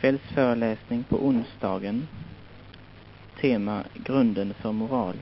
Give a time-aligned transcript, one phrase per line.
[0.00, 2.08] Kvällsföreläsning på onsdagen.
[3.40, 5.14] Tema Grunden för moral.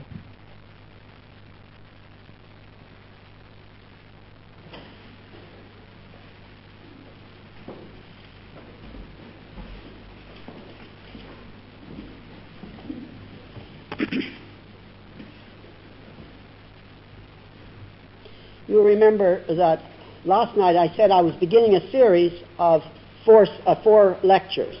[18.67, 19.79] You'll remember that
[20.23, 22.83] last night I said I was beginning a series of
[23.25, 24.75] four, uh, four lectures.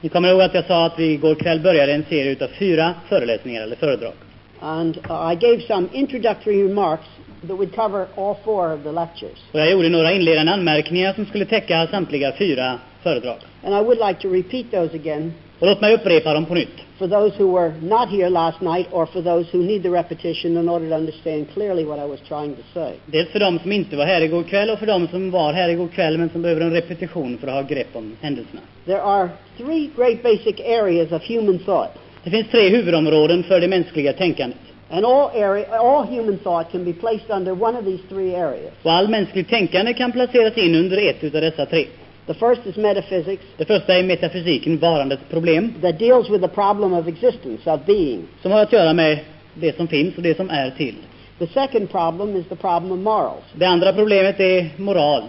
[0.00, 2.94] Ni kommer ihåg att jag sa att vi igår kväll började en serie utav fyra
[3.08, 4.12] föreläsningar eller föredrag.
[4.60, 7.06] And uh, I gave some introductory remarks
[7.48, 9.38] that would cover all four of the lectures.
[9.52, 13.36] Och jag gjorde några inledande anmärkningar som skulle täcka samtliga fyra föredrag.
[13.64, 15.32] And I would like to repeat those again
[15.64, 16.84] Och låt mig upprepa dem på nytt.
[16.98, 20.56] for those who were not here last night or for those who need the repetition
[20.56, 22.92] in order to understand clearly what I was trying to say.
[23.06, 25.68] Dels för de som inte var här igår kväll och för de som var här
[25.68, 28.60] igår kväll men som behöver en repetition för att ha grepp om händelserna.
[28.86, 31.90] There are three great basic areas of human thought.
[32.24, 34.58] Det finns tre huvudområden för det mänskliga tänkandet.
[34.90, 38.72] And all, area, all human thought can be placed under one of these three areas.
[38.82, 41.86] Och all mänskligt tänkande kan placeras in under ett utav dessa tre.
[42.26, 46.92] The first is metaphysics, Det första är metafysiken, varandets problem, that deals with the problem
[46.92, 48.22] of existence, of being.
[48.42, 49.18] som har att göra med
[49.54, 50.94] det som finns och det som är till.
[51.38, 53.44] The second problem is the problem of morals.
[53.54, 55.22] Det andra problemet är moral.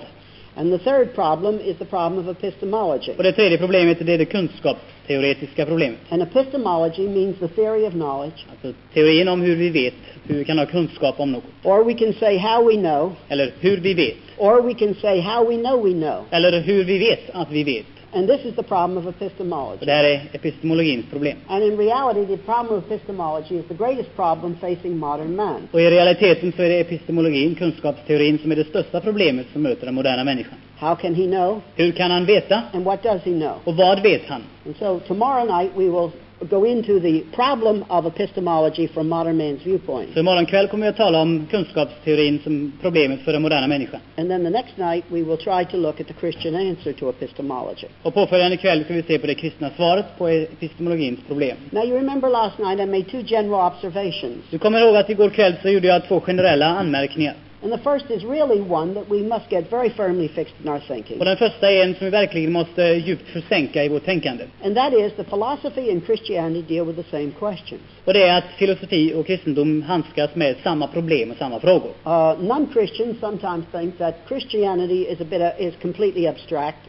[0.57, 3.11] And the third problem is the problem of epistemology.
[3.17, 5.97] Och det tredje problemet är det kunskapsteoretiska problemet.
[6.09, 9.93] And epistemology means the theory of knowledge, Alltså teorin om hur vi vet,
[10.27, 11.43] hur vi kan ha kunskap om något.
[11.63, 14.17] or we can say how we know, Eller hur vi vet.
[14.37, 16.23] or we can say how we know we know.
[16.31, 17.85] Eller hur vi vet att vi vet.
[18.13, 19.85] And this is the problem of Och epistemology.
[19.85, 21.37] det här är epistemologins problem.
[21.47, 25.67] And in reality, the problem of epistemology is the greatest problem facing modern man.
[25.71, 29.85] Och i realiteten så är det epistemologin, kunskapsteorin, som är det största problemet som möter
[29.85, 30.53] den moderna människan.
[30.77, 31.61] How can he know?
[31.75, 32.61] Hur kan han veta?
[32.73, 33.53] And what does he know?
[33.63, 34.41] Och vad vet han?
[34.65, 36.09] And so tomorrow night we will
[36.49, 40.13] go into the problem of epistemology from modern man's viewpoint.
[40.13, 43.99] Så imorgon kväll kommer jag att tala om kunskapsteorin som problemet för den moderna människan.
[44.17, 47.09] And then the next night we will try to look at the Christian answer to
[47.09, 47.87] epistemology.
[48.03, 51.57] Och påföljande kväll ska vi se på det kristna svaret på epistemologins problem.
[51.69, 54.37] Now you remember last night I made two general observations.
[54.49, 57.33] Du kommer ihåg att igår kväll så gjorde jag två generella anmärkningar.
[57.65, 60.79] And the first is really one that we must get very firmly fixed in our
[60.79, 61.19] thinking.
[61.19, 64.43] Och den första är en som vi verkligen måste djupt försänka i vårt tänkande.
[64.63, 67.81] And that is the philosophy and Christianity deal with the same questions.
[68.05, 71.91] Och det är att filosofi och kristendom handskas med samma problem och samma frågor.
[72.05, 76.79] Uh, non-Christians sometimes think that Christianity is a bit uh, is completely abstract.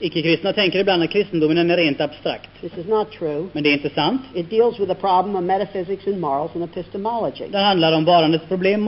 [0.00, 2.50] Icke-kristna tänker ibland att kristendomen är rent abstrakt.
[2.60, 3.46] This is not true.
[3.52, 4.22] Men det är inte sant.
[4.34, 7.44] It deals with the problem of metaphysics and morals and epistemology.
[7.50, 8.82] Det handlar om varandets problem,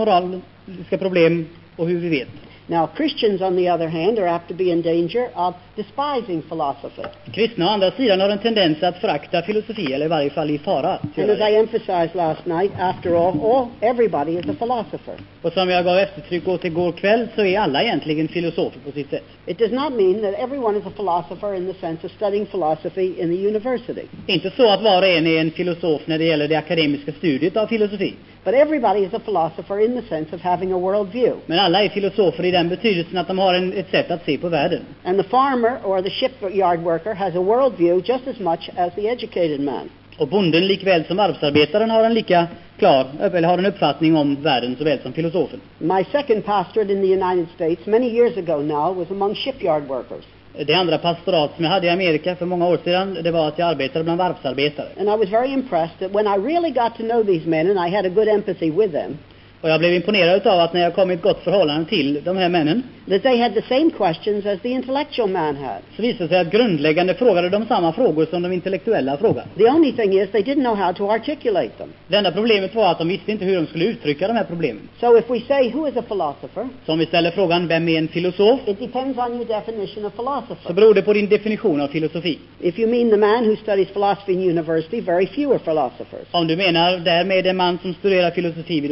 [0.67, 1.47] moraliska problem
[1.77, 2.28] och hur vi vet.
[2.69, 7.03] Now, Christians, on the other hand, are apt to be in danger of despising philosophy.
[7.33, 10.59] Kristna å andra sidan har en tendens att förakta filosofi, eller i varje fall i
[10.59, 10.99] fara.
[11.17, 15.15] And as I emphasized last night, after all, all everybody is a philosopher.
[15.43, 19.11] Och som jag gav eftertryck åt igår kväll så är alla egentligen filosofer på sitt
[19.11, 19.25] sätt.
[19.47, 23.21] It does not mean that everyone is a philosopher in the sense of studying philosophy
[23.21, 24.06] in the university.
[24.27, 27.56] Inte så att var och en är en filosof när det gäller det akademiska studiet
[27.56, 28.15] av filosofi.
[28.45, 31.37] But everybody is a philosopher in the sense of having a worldview.
[31.47, 34.39] Men alla är filosofer i den betydelsen att de har en, ett sätt att se
[34.39, 34.81] på världen.
[35.05, 39.09] And the farmer or the shipyard worker has a worldview just as much as the
[39.09, 39.91] educated man.
[40.19, 42.47] Och bonden likväl som varvsarbetaren har en lika
[42.79, 45.61] klar, eller har en uppfattning om världen såväl som filosofen.
[45.79, 50.25] My second pastorate in the United States, many years ago now, was among shipyard workers.
[50.67, 53.59] Det andra pastorat som jag hade i Amerika för många år sedan, det var att
[53.59, 54.89] jag arbetade bland varvsarbetare.
[54.99, 57.89] And I was very impressed that when I really got to know these men and
[57.89, 59.19] I had a good empathy with them,
[59.62, 62.37] och jag blev imponerad av att när jag kom i ett gott förhållande till de
[62.37, 65.83] här männen, that they had the same questions as the intellectual man had.
[65.97, 69.45] så visade sig att grundläggande frågade de samma frågor som de intellektuella frågar.
[69.56, 71.89] The only thing is they didn't know how to articulate them.
[72.09, 74.89] Det enda problemet var att de visste inte hur de skulle uttrycka de här problemen.
[75.00, 76.69] So if we say, who is a philosopher?
[76.87, 78.61] Så om vi ställer frågan, vem är en filosof?
[78.67, 80.73] It depends on your definition of Så philosopher.
[80.75, 82.38] beror det på din definition av filosofi.
[82.61, 86.26] If you mean the man who studies philosophy in university, very few are philosophers.
[86.31, 88.91] Om du menar därmed en man som studerar filosofi vid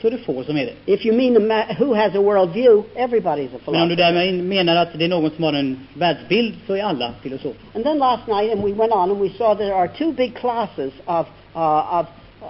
[0.00, 0.92] så är det få som är det.
[0.92, 1.34] If you mean
[1.78, 3.96] who has a worldview, everybody's a Men om du philosopher.
[3.96, 7.60] därmed menar att det är någon som har en världsbild så är alla filosofer.
[7.74, 10.34] And then last night, and we went on and we saw there are two big
[10.34, 12.06] classes of, uh, of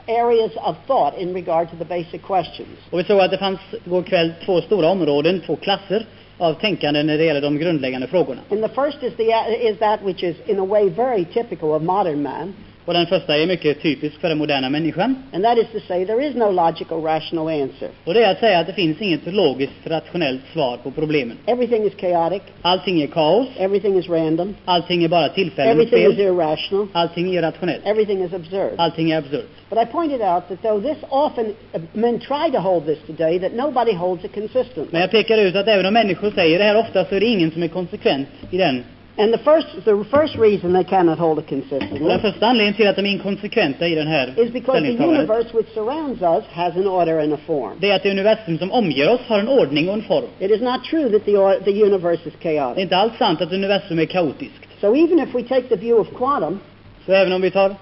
[0.09, 2.79] areas of thought in regard to the basic questions.
[2.91, 6.07] Och vi såg att det fanns igår kväll två stora områden, två klasser
[6.39, 8.41] av tänkande när det gäller de grundläggande frågorna.
[8.51, 9.25] And the first is, the,
[9.69, 12.55] is that which is in a way very typical of modern man,
[12.87, 15.17] Och den första är mycket typisk för den moderna människan.
[15.33, 17.89] And that is to say, there is no logical, rational answer.
[18.05, 21.37] Och det är att säga att det finns inget logiskt, rationellt svar på problemen.
[21.47, 26.07] Everything is chaotic, Allting är kaos, everything is random, allting är bara tillfällen och everything
[26.07, 28.75] is spel, irrational, allting är irrationellt, everything is absurd.
[28.79, 29.49] allting är absurt.
[29.71, 33.39] But I pointed out that though this often, uh, men try to hold this today,
[33.39, 34.87] that nobody holds it consistently.
[34.91, 37.27] Men jag pekar ut att även om människor säger det här ofta så är det
[37.27, 38.85] ingen som är konsekvent i den.
[39.19, 42.75] And the first, the first reason they cannot hold it Och den consistently första anledningen
[42.75, 46.23] till att de är inkonsekventa i den här is because the ställningstagandet, universe which surrounds
[46.23, 47.73] us has an order and a form.
[47.81, 50.25] det är att det universum som omger oss har en ordning och en form.
[50.39, 52.83] It is not true that the, or, the universe is Det är chaotic.
[52.83, 54.81] inte alls sant att universum är kaotiskt.
[54.81, 56.59] So even if we take the view of quantum,
[57.07, 57.75] Så även om vi tar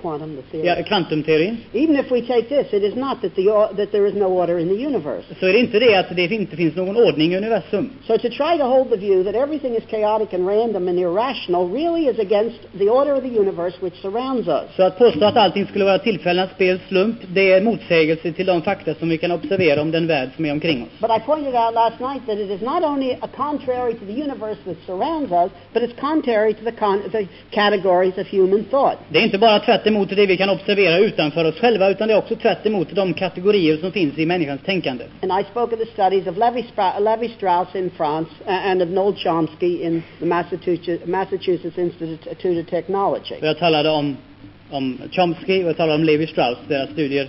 [0.00, 3.44] quantum, the theory, ja, kvantumteorin, even if we take this, it is not that, the,
[3.76, 5.24] that there is no order in the universe.
[5.40, 7.90] så är det inte det att det inte finns någon ordning i universum.
[8.06, 11.68] So to try to hold the view that everything is chaotic and random and irrational
[11.72, 14.64] really is against the order of the universe which surrounds us.
[14.76, 18.62] Så att påstå att allting skulle vara tillfällen, spel, slump, det är motsägelse till de
[18.62, 21.00] fakta som vi kan observera om den värld som är omkring oss.
[21.00, 24.22] But I pointed out last night that it is not only a contrary to the
[24.22, 28.98] universe that surrounds us, but it's contrary to the, con- the categories of human thought.
[29.08, 32.14] Det är inte bara tvärt emot det vi kan observera utanför oss själva, utan det
[32.14, 35.04] är också tvärt emot de kategorier som finns i människans tänkande.
[35.22, 38.88] And I spoke of the studies of Levi, Spra- Levi Strauss in France and of
[38.88, 43.34] Noel Chomsky in the Massachusetts, Massachusetts Institute of Technology.
[43.40, 44.16] Jag talade om,
[44.70, 47.28] om Chomsky och jag talade om Levi Strauss, deras studier.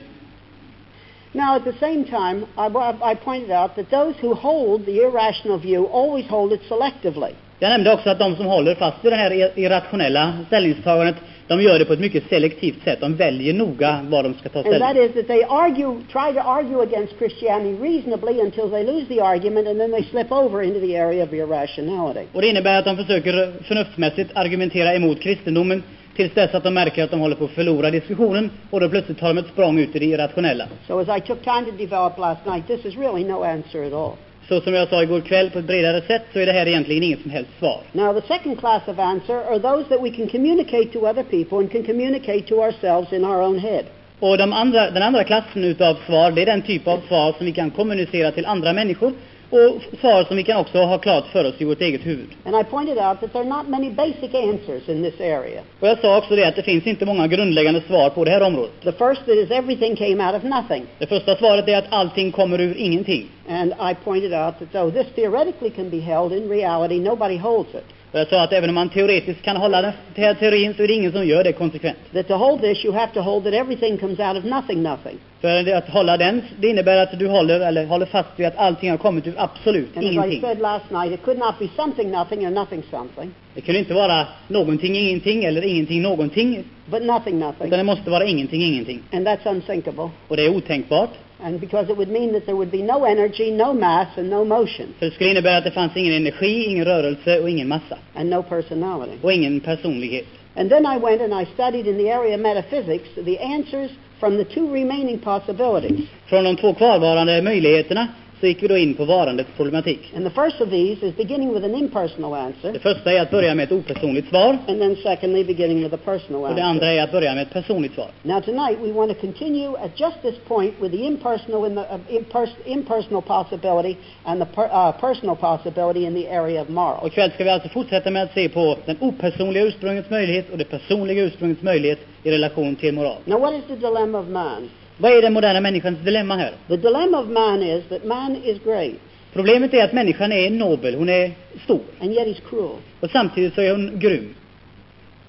[1.32, 5.60] Now, at the same time, I, I pointed out that those who hold the irrational
[5.60, 7.34] view always hold it selectively.
[7.60, 11.16] Jag nämnde också att de som håller fast vid det här ir- irrationella ställningstagandet,
[11.50, 13.00] de gör det på ett mycket selektivt sätt.
[13.02, 15.04] De väljer noga vad de ska ta And that ställning.
[15.04, 19.68] is that they argue, try to argue against Christianity reasonably until they lose the argument
[19.68, 22.26] and then they slip over into the area of irrationality.
[22.34, 25.84] Och det innebär att de försöker förnuftsmässigt argumentera emot kristendomen
[26.16, 29.20] tills dess att de märker att de håller på att förlora diskussionen och då plötsligt
[29.20, 30.68] tar de ett språng ut i det irrationella.
[30.88, 33.94] So as I took time to develop last night, this is really no answer at
[33.94, 34.14] all.
[34.50, 37.04] Så som jag sa igår kväll på ett bredare sätt så är det här egentligen
[37.04, 37.80] inget som helst svar.
[37.92, 41.58] Now, the second class of answer are those that we can communicate to other people
[41.58, 43.84] and can communicate to ourselves in our own head.
[44.20, 47.46] Och de andra, den andra klassen utav svar, det är den typ av svar som
[47.46, 49.14] vi kan kommunicera till andra människor
[49.50, 52.30] och svar som vi kan också ha klart för oss i vårt eget huvud.
[52.46, 55.62] And I pointed out that there are not many basic answers in this area.
[55.80, 58.42] Och jag sa också det att det finns inte många grundläggande svar på det här
[58.42, 58.82] området.
[58.84, 60.86] The first is everything came out of nothing.
[60.98, 63.28] Det första svaret är att allting kommer ur ingenting.
[63.50, 67.70] And I pointed out that though this theoretically can be held, in reality nobody holds
[67.70, 67.86] it.
[68.12, 70.94] Jag sa att även om man teoretiskt kan hålla den här teorin så är det
[70.94, 71.98] ingen som gör det konsekvent.
[72.14, 75.18] That to hold this, you have to hold that everything comes out of nothing, nothing.
[75.42, 78.90] För att hålla den, det innebär att du håller, eller håller fast vid att allting
[78.90, 80.42] har kommit ur absolut And as I ingenting.
[80.42, 83.94] said last night, it could not be something, nothing, or nothing, something, Det kunde inte
[83.94, 86.64] vara någonting, ingenting eller ingenting, någonting.
[86.86, 87.68] but nothing, nothing.
[87.68, 89.00] Utan det måste vara ingenting, ingenting.
[89.14, 90.10] And that's unthinkable.
[90.28, 91.10] Och det är otänkbart.
[91.44, 94.46] And because it would mean that there would be no energy, no mass, and no
[94.46, 97.98] motion, För det skulle innebära att det fanns ingen energi, ingen rörelse och ingen massa.
[98.16, 99.18] and no personality.
[99.22, 100.26] Och ingen personlighet.
[100.56, 104.38] And then I went and I studied in the area of metaphysics the answers from
[104.38, 106.00] the two remaining possibilities.
[106.26, 108.08] Från de två kvarvarande möjligheterna
[108.40, 110.14] så gick vi då in på varandets problematik.
[110.16, 113.32] And the first of these is beginning with an impersonal answer, Det första är att
[113.32, 114.58] börja med ett opersonligt svar.
[114.68, 117.00] and then secondly, beginning with a personal Och det andra answer.
[117.00, 118.08] är att börja med ett personligt svar.
[118.24, 121.82] Now, tonight we want to continue at just this point with the impersonal, in the,
[121.82, 127.02] uh, impers- impersonal possibility and the per, uh, personal possibility in the area of morals.
[127.02, 130.58] Och ikväll ska vi alltså fortsätta med att se på den opersonliga ursprungets möjlighet och
[130.58, 133.16] det personliga ursprungets möjlighet i relation till moral.
[133.26, 134.70] Now, what is the dilemma of man?
[135.02, 136.54] Vad är den moderna människans dilemma här?
[136.68, 138.94] The dilemma of man is that man is great,
[139.34, 141.32] Problemet är att människan är nobel, hon är
[141.64, 141.80] stor.
[142.02, 142.76] and yet he's cruel.
[143.00, 144.36] Och samtidigt så är hon grym.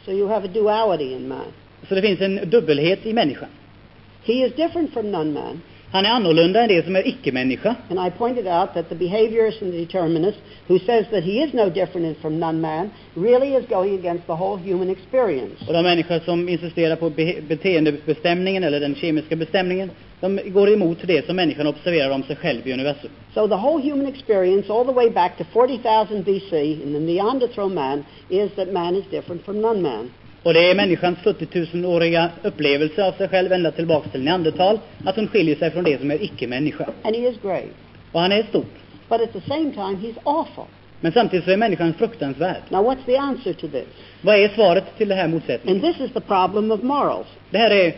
[0.05, 1.45] So you have a duality in man.
[1.89, 3.49] Så det finns en dubbelhet i människan.
[4.25, 5.61] He is different from non-man.
[5.93, 7.75] Han är annorlunda än det som är icke-människa.
[7.91, 11.53] And I pointed out that the behaviorist and the determinist, who says that he is
[11.53, 15.67] no different from non-man, really is going against the whole human experience.
[15.67, 20.99] Och de människor som insisterar på be- beteendebestämningen eller den kemiska bestämningen, de går emot
[21.07, 23.11] det som människan observerar om sig själv i universum.
[23.35, 27.69] So the whole human experience, all the way back to 40,000 BC in the Neanderthal
[27.69, 30.11] man, is that man is different from non-man.
[30.43, 35.17] Och det är människans 40 000-åriga upplevelse av sig själv ända tillbaka till neandertal, att
[35.17, 36.87] hon skiljer sig från det som är icke-människa.
[37.03, 37.65] And he is great.
[38.13, 38.65] Och han är stor.
[39.09, 40.65] But at the same time, he's awful.
[41.01, 42.63] Men samtidigt så är människan fruktansvärd.
[42.69, 43.87] Now, what's the answer to this?
[44.21, 45.85] Vad är svaret till det här motsättningen?
[45.85, 47.27] And this is the problem of morals.
[47.51, 47.95] Det här är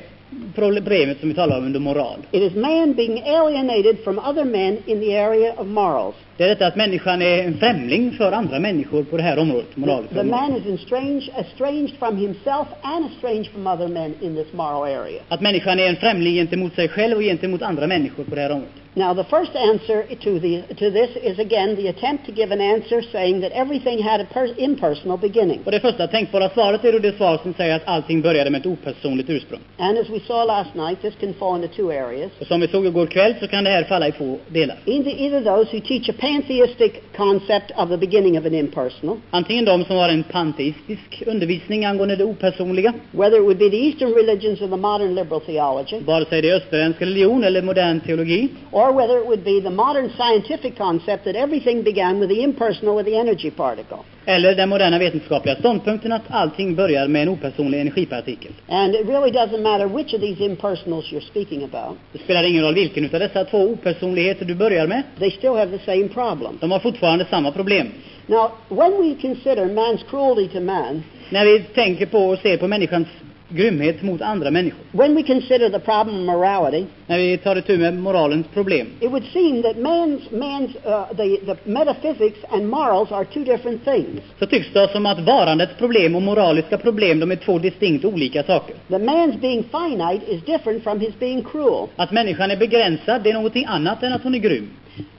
[0.55, 2.19] problemet som vi talar om under moral.
[2.31, 6.15] It is man being alienated from other men in the area of morals.
[6.37, 9.77] Det är detta att människan är en främling för andra människor på det här området,
[9.77, 14.53] moraliska The man is estranged, estranged from himself and estranged from other men in this
[14.53, 15.23] moral area.
[15.29, 18.51] Att människan är en främling gentemot sig själv och gentemot andra människor på det här
[18.51, 18.82] området.
[18.95, 22.61] Now, the first answer to, the, to this is again the attempt to give an
[22.61, 25.61] answer saying that everything had a per- impersonal beginning.
[25.65, 28.61] Och det första tänkbara svaret är då det svar som säger att allting började med
[28.61, 29.61] ett opersonligt ursprung.
[29.79, 32.31] And as we saw last night, this can fall into two areas.
[32.41, 34.77] Och som vi såg igår kväll så kan det här falla i två delar.
[34.87, 39.65] Either, either those who teach a pantheistic concept of the beginning of an impersonal, Antingen
[39.65, 44.13] de som har en panteistisk undervisning angående det opersonliga, whether it would be the Eastern
[44.15, 48.49] religions or the modern liberal theology, vare sig det är österländsk religion eller modern teologi,
[48.71, 52.97] or whether it would be the modern scientific concept that everything began with the impersonal
[52.97, 53.99] with the energy particle.
[54.27, 58.53] eller den moderna vetenskapliga ståndpunkten att allting börjar med en opersonlig energipartikel.
[58.69, 62.63] And it really doesn't matter which of these impersonals you're speaking about, Det spelar ingen
[62.65, 66.59] roll vilken utav dessa två opersonligheter du börjar med, they still have the same problem.
[66.61, 67.87] de har fortfarande samma problem.
[68.27, 72.69] Now, when we consider man's cruelty to man, När vi tänker på och ser på
[72.69, 73.09] människans
[73.53, 77.79] grymhet mot andra människor, when we consider the problem of morality, när vi tar itu
[77.79, 83.13] med moralens problem, it would seem that man's, man's uh, the, the metaphysics and morals
[83.13, 84.21] are two different things.
[84.39, 88.43] så tycks det som att varandets problem och moraliska problem, de är två distinkt olika
[88.43, 88.77] saker.
[88.89, 91.89] The man's being finite is different from his being cruel.
[91.97, 94.71] Att människan är begränsad, det är någonting annat än att hon är grym.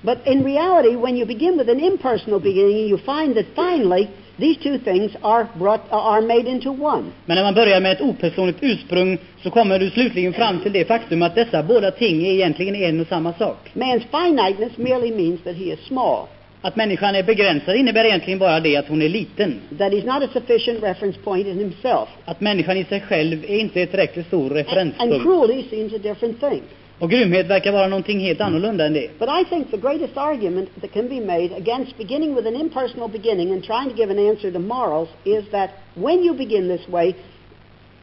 [0.01, 4.07] But in reality, when you begin with an impersonal beginning, you find that finally
[4.39, 7.03] these two things are brought are made into one.
[7.25, 10.85] Men när man börjar med ett opersonligt ursprung så kommer du slutligen fram till det
[10.85, 13.71] faktum att dessa båda ting är egentligen en och samma sak.
[13.73, 16.27] Man's finiteness merely means that he is small,
[16.61, 19.59] Att människan är begränsad innebär egentligen bara det att hon är liten.
[19.77, 22.09] that he's not a sufficient reference point in himself.
[22.25, 25.23] Att människan i sig själv är inte ett tillräckligt stor And, and referenspunkt.
[25.23, 26.61] cruelty seems a different thing.
[27.03, 29.19] Och grymhet verkar vara någonting helt annorlunda än det.
[29.19, 33.09] But I think the greatest argument that can be made against beginning with an impersonal
[33.09, 36.87] beginning and trying to give an answer to morals is that when you begin this
[36.87, 37.15] way,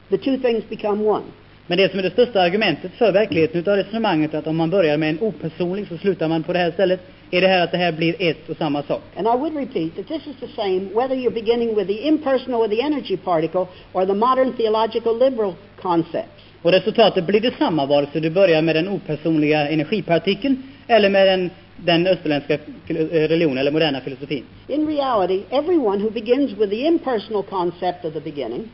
[0.09, 1.23] the two things become one.
[1.67, 4.97] Men det som är det största argumentet för verkligheten utav resonemanget att om man börjar
[4.97, 6.99] med en opersonlig så slutar man på det här stället,
[7.31, 9.01] är det här att det här blir ett och samma sak.
[9.17, 12.61] And I would repeat that this is the same whether you're beginning with the impersonal
[12.61, 16.50] or the energy particle or the modern theological liberal concepts.
[16.61, 21.49] Och resultatet blir detsamma vare sig du börjar med den opersonliga energipartikeln eller med den,
[21.77, 24.43] den österländska religionen eller moderna filosofin.
[24.67, 28.69] In reality, everyone who begins with the impersonal concept of the beginning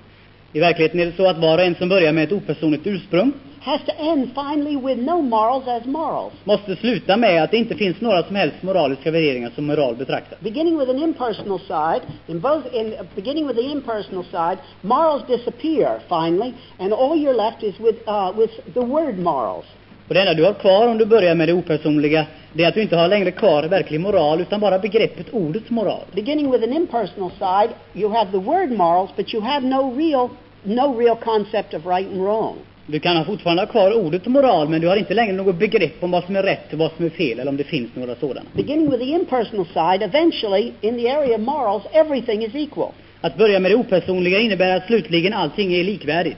[0.54, 3.32] I verkligheten är det så att var och en som börjar med ett opersonligt ursprung
[3.68, 6.34] has to end finally with no morals as morals.
[6.44, 10.40] måste sluta med att det inte finns några som helst moraliska värderingar som moral betraktas.
[10.40, 16.00] Beginning with an impersonal side, in both in beginning with the impersonal side, morals disappear
[16.10, 19.66] finally, and all you're left is with uh, with the word morals.
[20.08, 22.74] Och det enda du har kvar om du börjar med det opersonliga, det är att
[22.74, 26.04] du inte har längre kvar verklig moral, utan bara begreppet ordets moral.
[26.14, 30.30] Beginning with an impersonal side, you have the word morals, but you have no real
[30.64, 32.56] no real concept of right and wrong.
[32.90, 36.12] Du kan fortfarande ha kvar ordet moral, men du har inte längre något begrepp om
[36.12, 38.42] vad som är rätt och vad som är fel, eller om det finns några sådana.
[38.54, 42.92] Beginning with the impersonal side, eventually, in the area of morals, everything is equal.
[43.22, 46.38] Att börja med det opersonliga innebär att slutligen allting är likvärdigt.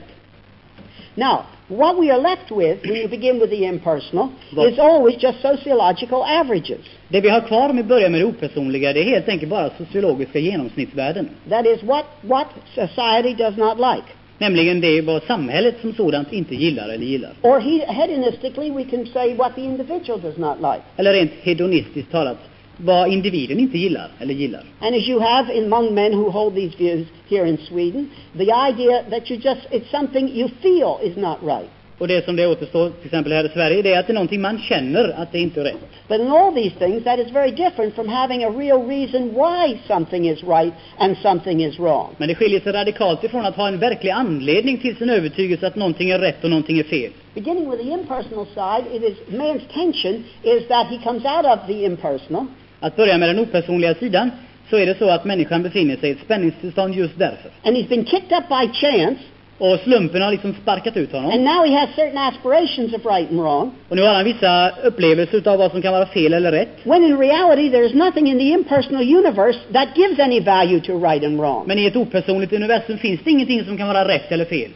[1.14, 4.28] Now, what we are left with when you begin with the impersonal
[4.72, 6.80] is always just sociological averages.
[7.08, 9.70] Det vi har kvar om vi börjar med det opersonliga, det är helt enkelt bara
[9.78, 11.28] sociologiska genomsnittsvärden.
[11.48, 14.19] That is what, what society does not like.
[14.40, 17.32] Nämligen det vad samhället som sådant inte gillar eller gillar.
[17.42, 20.82] Or he, hedonistically, we can say what the individual does not like.
[20.96, 22.38] Eller rent hedonistiskt talat,
[22.76, 24.62] vad individen inte gillar eller gillar.
[24.80, 29.04] And as you have among men who hold these views here in Sweden, the idea
[29.10, 31.70] that you just, it's something you feel is not right.
[32.00, 34.14] Och det som det återstår, till exempel här i Sverige, det är att det är
[34.14, 35.76] någonting man känner att det inte är rätt.
[36.08, 39.78] But in all these things, that is very different from having a real reason why
[39.88, 42.08] something is right and something is wrong.
[42.16, 45.76] Men det skiljer sig radikalt ifrån att ha en verklig anledning till sin övertygelse att
[45.76, 47.10] någonting är rätt och någonting är fel.
[47.34, 51.58] Beginning with the impersonal side, it is man's tension is that he comes out of
[51.66, 52.46] the impersonal
[52.80, 54.30] Att börja med den opersonliga sidan,
[54.70, 57.50] så är det så att människan befinner sig i ett spänningstillstånd just därför.
[57.64, 59.20] and he's been kicked up by chance,
[59.60, 61.30] Och slumpen har liksom sparkat ut honom.
[61.30, 64.70] and now he has certain aspirations of right and wrong, Och nu har han vissa
[64.84, 66.68] upplevelser utav vad som kan vara fel eller rätt.
[66.84, 70.92] when in reality there is nothing in the impersonal universe that gives any value to
[70.98, 71.66] right and wrong.
[71.66, 74.70] Men i ett opersonligt universum finns det ingenting som kan vara rätt eller fel.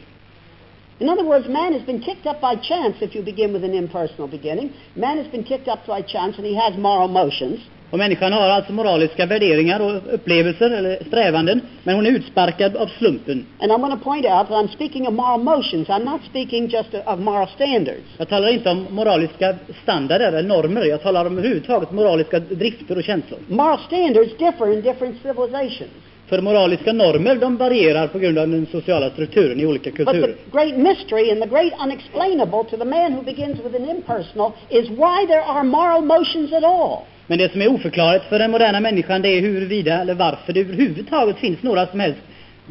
[0.99, 3.75] In other words, man has been kicked up by chance if you begin with an
[3.75, 4.71] impersonal beginning.
[4.95, 7.61] Man has been kicked up by chance and he has moral motions.
[7.95, 12.87] Och människan har alltså moraliska värderingar och upplevelser eller strävanden, men hon är utsparkad av
[12.87, 13.47] slumpen.
[13.61, 15.89] And I'm going to point out that I'm speaking of moral motions.
[15.89, 18.07] I'm not speaking just of moral standards.
[18.19, 23.05] Jag talar inte om moraliska standarder eller normer, jag talar om överhuvudtaget moraliska drifter och
[23.05, 23.39] känslor.
[23.49, 25.93] Moral standards differ in different civilizations.
[26.29, 30.27] För moraliska normer, de varierar på grund av den sociala strukturen i olika But kulturer.
[30.27, 34.53] the great mystery and the great unexplainable to the man who begins with an impersonal
[34.71, 36.99] is why there are moral motions at all.
[37.26, 40.61] Men det som är oförklarligt för den moderna människan, det är huruvida eller varför det
[40.61, 42.21] överhuvudtaget finns några som helst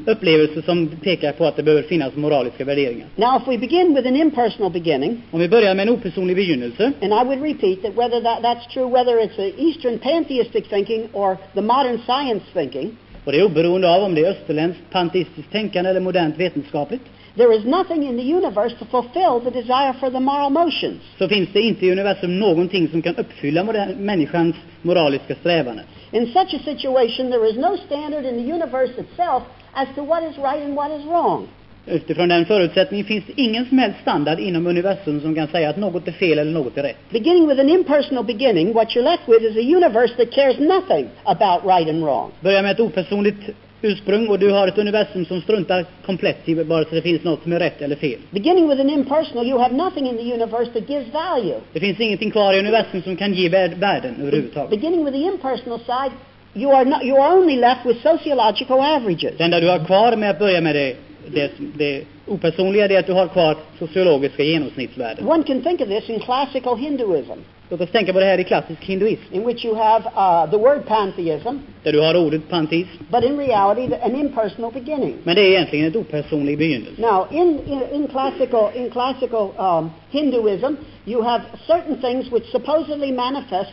[0.06, 3.08] upplevelser som pekar på att det behöver finnas moraliska värderingar.
[3.16, 6.92] Now, if we begin with an impersonal beginning, Om vi börjar med en opersonlig begynnelse,
[7.02, 11.10] and I would repeat that whether that, that's true, whether it's the Eastern pantheistic thinking
[11.14, 15.52] or the modern science thinking, och det är oberoende av om det är österländskt panteistiskt
[15.52, 17.04] tänkande eller modernt vetenskapligt,
[17.38, 21.02] there is nothing in the universe to fulfill the desire for the moral motions.
[21.18, 23.64] så finns det inte i universum någonting som kan uppfylla
[23.98, 25.86] människans moraliska strävanden.
[26.12, 30.24] In such a situation, there is no standard in the universe itself as to what
[30.24, 31.48] is right and what is wrong.
[31.86, 35.78] Utifrån den förutsättningen finns det ingen som helst standard inom universum som kan säga att
[35.78, 36.98] något är fel eller något är rätt.
[37.10, 41.10] Beginning with an impersonal beginning, what you're left with is a universe that cares nothing
[41.24, 42.32] about right and wrong.
[42.42, 43.50] Börja med ett opersonligt
[43.84, 47.44] ursprung och du har ett universum som struntar komplett i bara så det finns något
[47.44, 48.20] som är rätt eller fel.
[48.32, 51.56] Beginning with an impersonal, you have nothing in the universe that gives value.
[51.74, 54.70] Det finns ingenting kvar i universum som kan ge värd- värden överhuvudtaget.
[54.70, 56.12] Beginning with the impersonal side,
[56.54, 59.34] you are, not, you are only left with sociological averages.
[59.38, 60.96] Det enda du har kvar med att börja med det,
[61.28, 65.28] det, det opersonliga det är att du har kvar sociologiska genomsnittsvärden.
[65.28, 67.40] One can think of this in classical Hinduism,
[67.74, 70.58] Låt oss tänka på det här i klassisk hinduism, in which you have uh, the
[70.58, 75.16] word pantheism, där du har ordet panteism, but in reality, an impersonal beginning.
[75.24, 77.02] men det är egentligen opersonlig begynnelse.
[77.02, 80.76] Now, in, in, in classical, in classical um, Hinduism,
[81.06, 83.72] you have certain things which supposedly manifest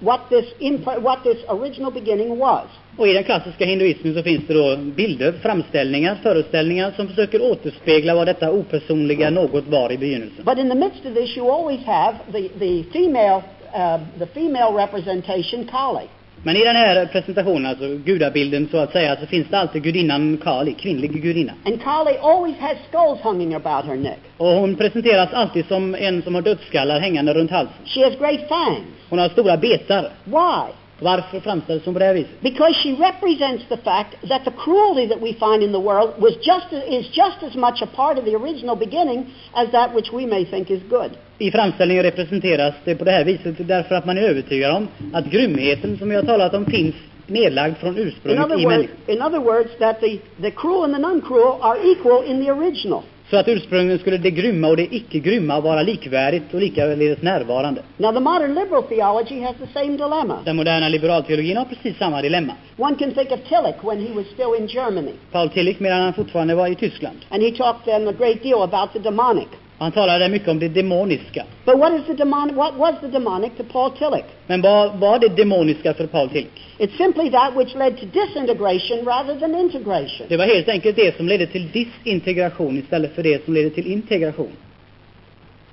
[0.00, 0.44] what this,
[1.00, 2.66] what this original beginning was.
[2.96, 8.14] Och i den klassiska hinduismen så finns det då bilder, framställningar, föreställningar som försöker återspegla
[8.14, 10.44] vad detta opersonliga något var i begynnelsen.
[10.44, 13.42] But in the midst of this, you always have the, the female,
[13.74, 16.06] uh, the female representation, Kali.
[16.44, 20.36] Men i den här presentationen, alltså gudabilden så att säga, så finns det alltid gudinnan
[20.36, 21.52] Kali, kvinnlig gudinna.
[21.64, 24.18] And Kali always has skulls hanging about her neck.
[24.36, 27.74] Och hon presenteras alltid som en som har dödsskallar hängande runt halsen.
[27.84, 28.84] She has great fangs.
[29.08, 30.10] Hon har stora betar.
[30.24, 30.81] Why?
[31.02, 32.40] Varför framställs hon på det här viset?
[32.40, 36.32] Because she represents the fact that the cruelty that we find in the world was
[36.50, 40.26] just is just as much a part of the original beginning as that which we
[40.26, 41.10] may think is good.
[41.38, 45.24] I framställningen representeras det på det här viset därför att man är övertygad om att
[45.24, 46.94] grymheten som vi har talat om finns
[47.26, 48.96] nedlagd från ursprunget i människan.
[49.06, 53.02] in other words, that the, the cruel and the non-cruel are equal in the original.
[53.32, 57.82] Så att ursprungligen skulle det grymma och det icke-grymma vara likvärdigt och likaledes närvarande.
[57.96, 60.38] Now, the modern liberal theology has the same dilemma.
[60.44, 62.52] Den moderna liberalteologin har precis samma dilemma.
[62.76, 66.12] One can think of Tillich when he was still in Germany, Paul Tillich, medan han
[66.12, 67.16] fortfarande var i Tyskland.
[67.30, 69.48] and he talked then a great deal about the demonic.
[69.82, 71.44] Han talade mycket om det demoniska.
[71.64, 72.56] But what is the demonic?
[72.56, 74.24] What was the demonic to Paul Tillich?
[74.46, 76.50] Men vad var det demoniska för Paul Tillich?
[76.78, 80.26] It's simply that which led to disintegration rather than integration.
[80.28, 83.86] Det var helt enkelt det som ledde till disintegration istället för det som ledde till
[83.92, 84.52] integration.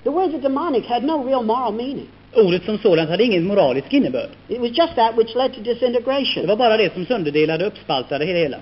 [0.03, 2.07] The word the demonic had no real moral meaning.
[2.35, 4.29] Ordet som sådant hade ingen moralisk innebörd.
[4.47, 6.47] It was just that which led to Det disintegration.
[6.47, 8.57] var bara det som sönderdelade och uppspaltade det hela.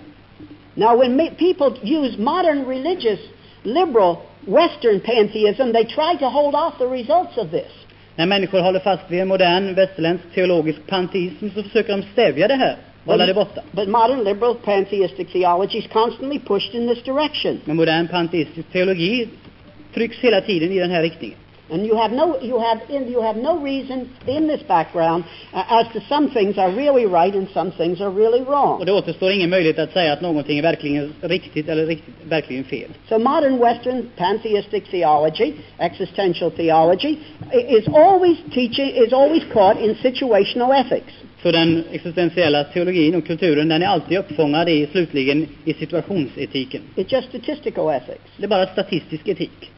[0.74, 3.20] Now, when people use modern religious,
[3.67, 7.71] liberal, Western pantheism, they try to hold off the results of this.
[8.15, 12.56] När människor håller fast vid en modern västerländsk teologisk panteism så försöker de stävja det
[12.56, 13.62] här, hålla det borta.
[13.71, 17.62] But modern liberal pantheistic theology is constantly pushed in this direction.
[17.65, 19.27] Men modern panteistisk teologi
[19.93, 21.38] trycks hela tiden i den här riktningen.
[21.69, 25.80] And you have no, you have, in, you have no reason in this background uh,
[25.80, 28.86] as to some things are really right and some things are really Och wrong.
[28.86, 32.89] det återstår ingen möjlighet att säga att någonting är verkligen riktigt eller riktigt, verkligen fel.
[33.10, 37.17] So modern Western pantheistic theology, existential theology,
[37.53, 41.13] is always teaching, is always caught in situational ethics.
[41.43, 46.82] Så den existentiella teologin och kulturen, den är alltid uppfångad i, slutligen, i situationsetiken.
[46.95, 48.32] It's just statistical ethics.
[48.38, 49.71] Det är bara statistisk etik.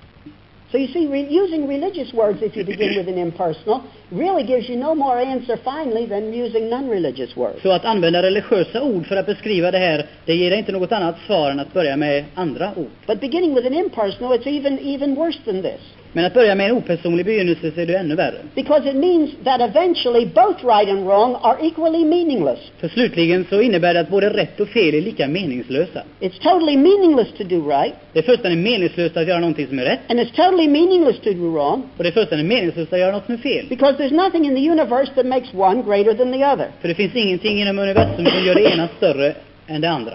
[0.71, 4.69] So you see, re- using religious words if you begin with an impersonal really gives
[4.69, 7.61] you no more answer finally than using non-religious words.
[7.61, 11.15] Så att använda religiösa ord för att beskriva det här, det ger inte något annat
[11.25, 12.89] svar än att börja med andra ord.
[13.07, 15.81] But beginning with an impersonal, it's even even worse than this.
[16.13, 18.35] Men att börja med en opersonlig begynnelse så är det ännu värre.
[18.55, 22.59] Because it means that eventually both right and wrong are equally meaningless.
[22.79, 26.03] För slutligen så innebär det att både rätt och fel är lika meningslösa.
[26.19, 29.83] It's totally meaningless to do right, Det är fullständigt meningslöst att göra någonting som är
[29.85, 29.99] rätt.
[30.09, 33.25] and it's totally meaningless to do wrong, Och det är fullständigt meningslöst att göra något
[33.25, 33.65] som är fel.
[33.69, 36.67] because there's nothing in the universe that makes one greater than the other.
[36.81, 39.33] För det finns ingenting inom universum som gör det ena större
[39.67, 40.13] än det andra.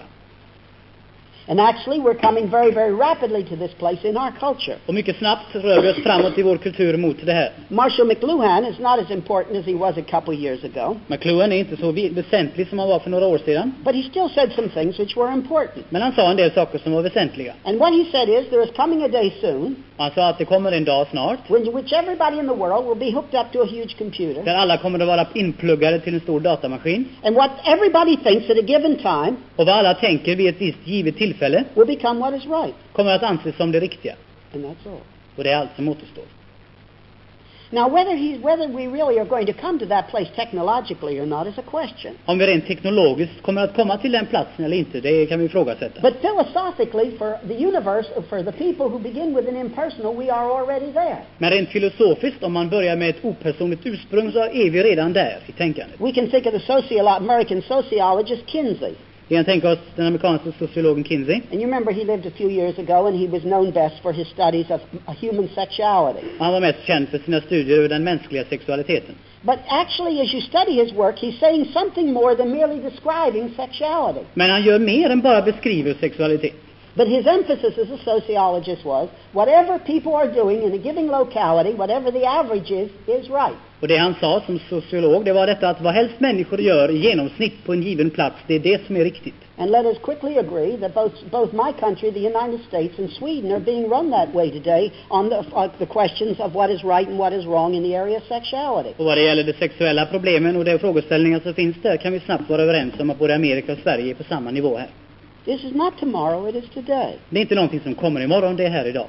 [1.49, 4.77] And actually, we're coming very, very rapidly to this place in our culture.
[4.87, 7.51] Och mycket snabbt rör vi oss framåt i vår kultur mot det här.
[7.69, 11.57] Marshall McLuhan is not as important as he was a couple years ago, McLuhan är
[11.57, 13.73] inte så väsentlig som han var för några år sedan.
[13.85, 15.91] but he still said some things which were important.
[15.91, 17.55] Men han sa en del saker som var väsentliga.
[17.65, 20.45] And what he said is there is coming a day soon Han sa att det
[20.45, 23.61] kommer en dag snart when which everybody in the world will be hooked up to
[23.63, 24.43] a huge computer.
[24.45, 27.05] där alla kommer att vara inpluggade till en stor datamaskin.
[27.23, 30.79] And what everybody thinks at a given time Och vad alla tänker vid ett visst
[30.85, 31.34] givet tillfälle
[31.75, 32.75] will become what is right.
[32.93, 34.15] kommer att anses som det riktiga.
[34.55, 35.01] And that's all.
[35.37, 36.25] Och det är allt som återstår.
[37.71, 41.27] Now, whether, he's, whether we really are going to come to that place technologically or
[41.27, 42.15] not is a question.
[42.27, 45.45] Om vi rent teknologiskt kommer att komma till den platsen eller inte, det kan vi
[45.45, 46.01] ifrågasätta.
[46.01, 50.61] But philosophically, for the universe, for the people who begin with an impersonal, we are
[50.61, 51.17] already there.
[51.39, 55.39] Men rent filosofiskt, om man börjar med ett opersonligt ursprung så är vi redan där
[55.47, 56.01] i tänkandet.
[56.01, 58.95] We can think of the sociolo- American sociologist Kinsey.
[59.29, 60.19] Vi kan tänka oss den
[60.59, 61.35] sociologen Kinsey.
[61.35, 64.13] And you remember he lived a few years ago and he was known best for
[64.13, 64.81] his studies of
[65.21, 66.27] human sexuality.
[66.39, 69.15] Han var mest känd för sina studier över den mänskliga sexualiteten.
[69.43, 74.25] But actually, as you study his work, he's saying something more than merely describing sexuality.
[74.35, 76.55] Men han gör mer än bara beskriver sexualitet.
[76.97, 81.75] But his emphasis as a sociologist was whatever people are doing in a given locality,
[81.75, 83.57] whatever the average is, is right.
[83.85, 86.99] Och det han sa som sociolog, det var detta att vad helst människor gör i
[86.99, 89.35] genomsnitt på en given plats, det är det som är riktigt.
[89.59, 93.53] And let us quickly agree that both, both my country, the United States, and Sweden
[93.53, 97.09] are being run that way today on the, uh, the questions of what is right
[97.09, 98.95] and what is wrong in the area of sexuality.
[98.97, 102.21] Och vad det gäller de sexuella problemen och de frågeställningar som finns där kan vi
[102.21, 104.89] snabbt vara överens om att både Amerika och Sverige är på samma nivå här.
[105.45, 107.19] This is not tomorrow, it is today.
[107.29, 109.07] Det är inte någonting som kommer imorgon, det är här idag.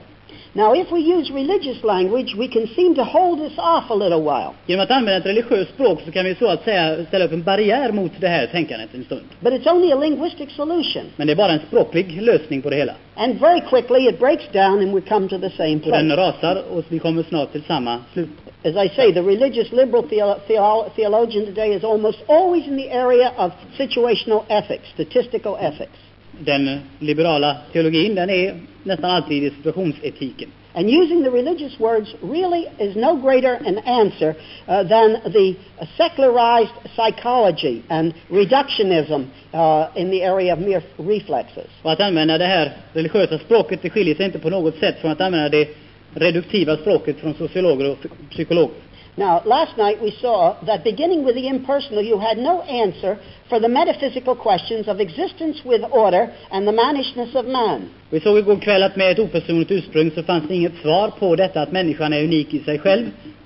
[0.57, 4.21] Now, if we use religious language, we can seem to hold this off a little
[4.21, 4.53] while.
[4.67, 7.43] Genom att använda ett religiöst språk så kan vi så att säga ställa upp en
[7.43, 9.21] barriär mot det här tänkandet en stund.
[9.39, 11.03] But it's only a linguistic solution.
[11.15, 12.93] Men det är bara en språklig lösning på det hela.
[13.15, 16.01] And very quickly it breaks down and we come to the same place.
[16.01, 18.29] Och den rasar och vi kommer snart till samma slut.
[18.63, 22.91] As I say, the religious liberal theo- theo- theologian today is almost always in the
[22.91, 25.97] area of situational ethics, statistical ethics.
[26.39, 30.49] Den liberala teologin, den är nästan alltid i situationsetiken.
[30.73, 34.35] And using the religious words really is no greater an answer
[34.67, 35.55] uh, than the
[35.97, 41.67] secularized psychology and reductionism uh, in the area of mere reflexes.
[41.81, 45.11] Och att använda det här religiösa språket, det skiljer sig inte på något sätt från
[45.11, 45.67] att använda det
[46.13, 47.97] reduktiva språket från sociologer och
[48.29, 48.75] psykologer.
[49.17, 53.17] Now, last night we saw that beginning with the impersonal, you had no answer
[53.49, 57.89] for the metaphysical questions of existence with order and the mannishness of man.
[58.09, 61.35] Vi såg igår kväll att med ett opersonligt ursprung så fanns det inget svar på
[61.35, 63.05] detta att människan är unik i sig själv.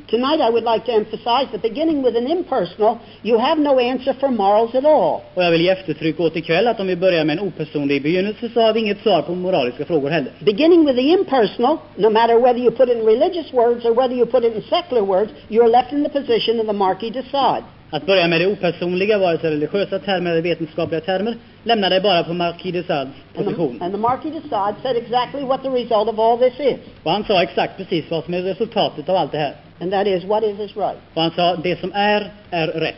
[0.10, 4.13] Tonight I would like to emphasize that beginning with an impersonal, you have no answer
[4.19, 5.22] for morals at all.
[5.34, 8.50] Och jag vill ge eftertryck åt ikväll att om vi börjar med en opersonlig begynnelse
[8.54, 10.32] så har vi inget svar på moraliska frågor heller.
[10.39, 14.15] Beginning with the impersonal, no matter whether you put it in religious words or whether
[14.15, 17.24] you put it in secular words, you're left in the position of the Marquis de
[17.32, 17.63] Sade.
[17.91, 22.24] Att börja med det opersonliga, vare sig religiösa termer eller vetenskapliga termer, lämnar dig bara
[22.24, 23.82] på Marquis de Sades And the, position.
[23.82, 26.76] and the Marquis de Sade said exactly what the result of all this is.
[27.04, 29.54] Och han sa exakt precis vad som är resultatet av allt det här.
[29.80, 30.98] And that is, what is is right.
[31.13, 32.96] Och han sa, det som är, är rätt.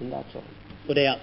[0.00, 0.42] And that's all.
[0.88, 1.20] Och det är allt.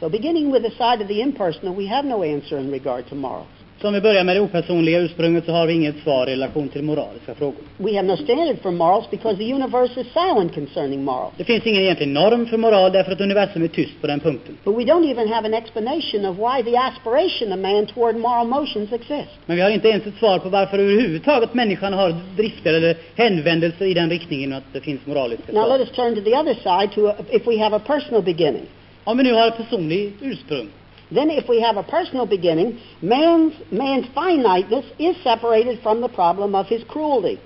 [0.00, 3.14] So beginning with the side of the impersonal, we have no answer in regard to
[3.14, 3.61] morals.
[3.82, 6.68] Så om vi börjar med det opersonliga ursprunget så har vi inget svar i relation
[6.68, 7.60] till moraliska frågor.
[7.76, 11.32] We have no standard for morals because the universe is silent concerning morals.
[11.36, 14.56] Det finns ingen egentlig norm för moral därför att universum är tyst på den punkten.
[14.64, 18.46] But we don't even have an explanation of why the aspiration of man toward moral
[18.46, 19.34] motions exists.
[19.46, 23.86] Men vi har inte ens ett svar på varför överhuvudtaget människan har drifter eller hänvändelser
[23.86, 26.92] i den riktningen att det finns moraliska Now let us turn to the other side
[26.94, 28.66] to a, if we have a personal beginning.
[29.04, 30.68] Om vi nu har ett personligt ursprung
[31.14, 36.54] Then if we have a personal beginning, man's, man's finiteness is separated from the problem
[36.54, 37.38] of his cruelty.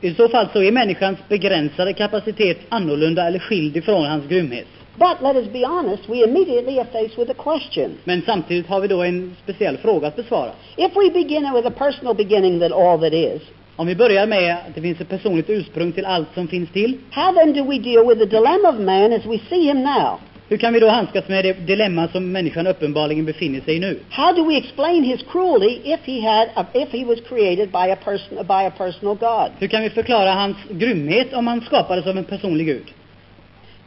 [0.00, 4.66] I så fall så är människans begränsade kapacitet annorlunda eller skild ifrån hans grymhet.
[4.98, 7.98] But let us be honest, we immediately are faced with a question.
[8.04, 10.50] Men samtidigt har vi då en speciell fråga att besvara.
[10.76, 13.42] If we begin with a personal beginning that all that is,
[13.76, 16.98] Om vi börjar med att det finns ett personligt ursprung till allt som finns till,
[17.10, 20.18] how then do we deal with the dilemma of man as we see him now?
[20.48, 24.00] Hur kan vi då handskas med det dilemma som människan uppenbarligen befinner sig i nu?
[24.10, 27.96] How do we explain his cruelty if he had, if he was created by a
[28.04, 29.50] person, by a personal God?
[29.58, 32.92] Hur kan vi förklara hans grymhet om han skapades av en personlig Gud?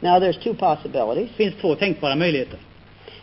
[0.00, 1.30] Now, there's two possibilities.
[1.36, 2.58] Finns två tänkbara möjligheter.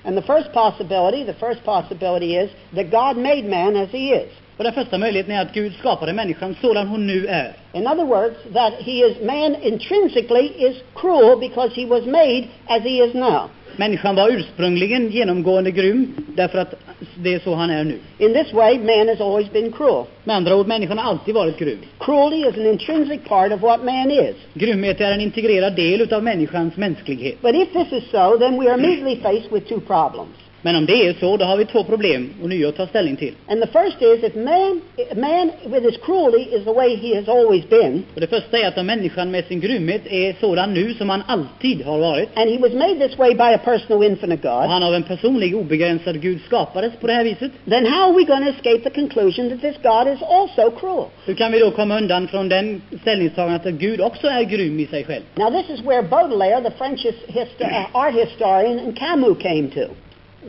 [0.04, 4.30] And the first possibility, the first possibility is that God made man as he is.
[4.58, 7.54] Och den första möjligheten är att Gud skapade människan sådan hon nu är.
[7.74, 12.84] In other words, that he is, man intrinsically is cruel because he was made as
[12.84, 13.50] he is now.
[13.76, 16.74] Människan var ursprungligen genomgående grym därför att
[17.16, 17.98] det är så han är nu.
[18.18, 20.06] In this way, man has always been cruel.
[20.24, 21.80] Med andra ord, människan har alltid varit grym.
[22.00, 24.36] Cruelty is an intrinsic part of what man is.
[24.54, 27.42] Grymhet är en integrerad del utav människans mänsklighet.
[27.42, 30.36] But if this is so, then we are immediately faced with two problems.
[30.62, 33.34] Men om det är så, då har vi två problem ånyo att ta ställning till.
[33.48, 34.82] And the first is if man,
[35.16, 38.68] man with his cruelty is the way he has always been, Och det första är
[38.68, 42.50] att om människan med sin grymhet är sådan nu som han alltid har varit, and
[42.50, 45.56] he was made this way by a personal infinite och God, han av en personlig
[45.56, 48.90] obegränsad Gud skapades på det här viset, then how are we going to escape the
[49.02, 51.06] conclusion that this God is also cruel?
[51.26, 54.86] hur kan vi då komma undan från den ställningstagandet att Gud också är grym i
[54.86, 55.24] sig själv?
[55.36, 59.68] Now, this is where Baudelaire, the French his, hist- uh, art historian, and Camus came
[59.68, 59.94] to.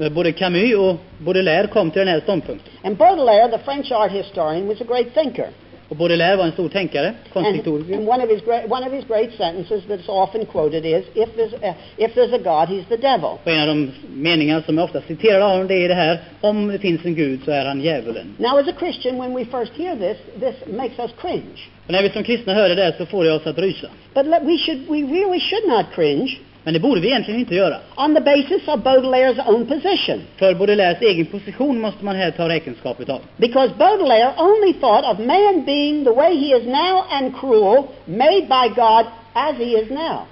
[0.00, 2.72] Eh, Både Camus och Baudelaire kom till den här ståndpunkten.
[2.82, 5.46] And Baudelaire, the French art historian, was a great thinker.
[5.88, 7.94] Och Baudelaire var en stor tänkare, And, konsthistoriker.
[7.94, 11.28] and one, of his great, one of his great sentences that's often quoted is, if
[11.36, 13.30] there's, a, if there's a God, he's the devil.
[13.44, 16.18] Och en av de meningar som är ofta citerade av honom, det är det här,
[16.40, 18.34] om det finns en Gud så är han djävulen.
[18.38, 21.58] Now, as a Christian, when we first hear this, this makes us cringe.
[21.86, 23.86] Och när vi som kristna hör det där så får det oss att rysa.
[24.14, 27.54] But let, we, should, we really should not cringe Men det borde vi egentligen inte
[27.54, 27.76] göra.
[27.96, 30.20] on the basis of Baudelaire's own position.
[30.36, 33.20] För Baudelaires egen position måste man här ta räkenskap utav.
[33.36, 38.40] Because Baudelaire only thought of man being the way he is now and cruel, made
[38.40, 40.26] by God as he is now.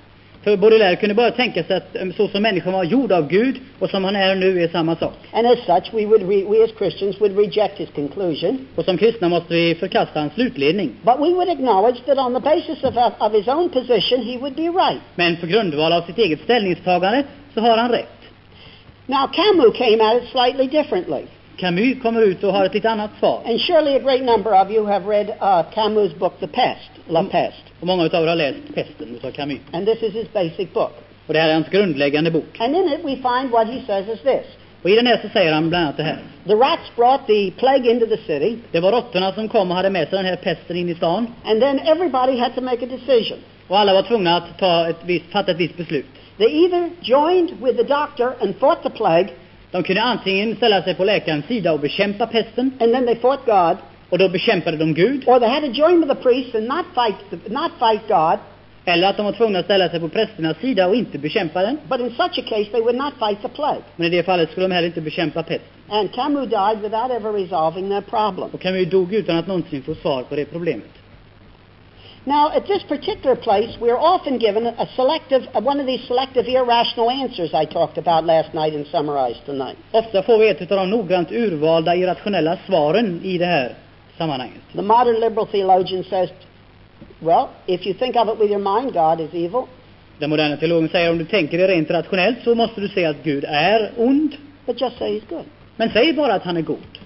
[0.47, 3.57] För Baudelaire kunde bara tänka sig att eh, så som människan var gjord av Gud
[3.79, 5.13] och som han är nu är samma sak.
[5.33, 8.67] And as such, we, would re- we as Christians would reject his conclusion.
[8.75, 10.91] Och som kristna måste vi förkasta hans slutledning.
[11.03, 14.39] But we would acknowledge that on the basis of, of, of his own position, he
[14.39, 15.01] would be right.
[15.15, 17.23] Men på grundval av sitt eget ställningstagande
[17.55, 18.19] så har han rätt.
[19.07, 21.23] Now, Camus came at it slightly differently.
[21.57, 23.40] Camus kommer ut och har ett lite annat svar.
[23.47, 27.23] And surely a great number of you have read uh, Camus' book, The Pest, La
[27.25, 27.62] Peste.
[27.81, 29.59] Och många utav er har läst Pesten utav Camus.
[29.73, 30.92] And this is his basic book.
[31.27, 32.61] Och det här är hans grundläggande bok.
[32.61, 34.47] And in it, we find what he says is this.
[34.83, 36.19] Och i den här så säger han bland annat det här.
[36.47, 39.90] The rats brought the plague into the city, Det var råttorna som kom och hade
[39.90, 41.27] med sig den här pesten in i stan.
[41.45, 43.38] and then everybody had to make a decision.
[43.69, 46.07] Och alla var tvungna att ta ett visst, fatta ett visst beslut.
[46.38, 49.29] They either joined with the doctor and fought the plague,
[49.77, 53.45] De kunde antingen ställa sig på läkarens sida och bekämpa pesten, and then they fought
[53.47, 53.77] God,
[54.09, 55.29] och då bekämpade de Gud.
[55.29, 58.39] or they had to join with the priest and not fight, the, not fight God,
[58.85, 61.79] Eller att de var tvungna att ställa sig på prästernas sida och inte bekämpa den.
[61.89, 63.83] but in such a case they would not fight the plague.
[63.97, 65.69] Men i det fallet skulle de heller inte bekämpa pesten.
[65.89, 68.49] And Camus died without ever resolving that problem.
[68.53, 70.91] Och Camus dog utan att någonsin få svar på det problemet.
[72.27, 77.09] Now, at this particular place, we're often given a selective, one of these selective irrational
[77.09, 79.79] answers I talked about last night and summarized tonight.
[79.93, 83.75] Ofta får vi ett av de noggrant urvalda irrationella svaren i det här
[84.19, 84.61] sammanhanget.
[84.73, 86.31] The modern liberal theologian says,
[87.21, 89.69] well, if you think of it with your mind, God is evil.
[90.19, 93.23] Den moderna teologen säger om du tänker det rent rationellt så måste du se att
[93.23, 94.37] Gud är ond.
[94.67, 95.45] But just say he's good.
[95.77, 96.99] Men säg bara att han är god.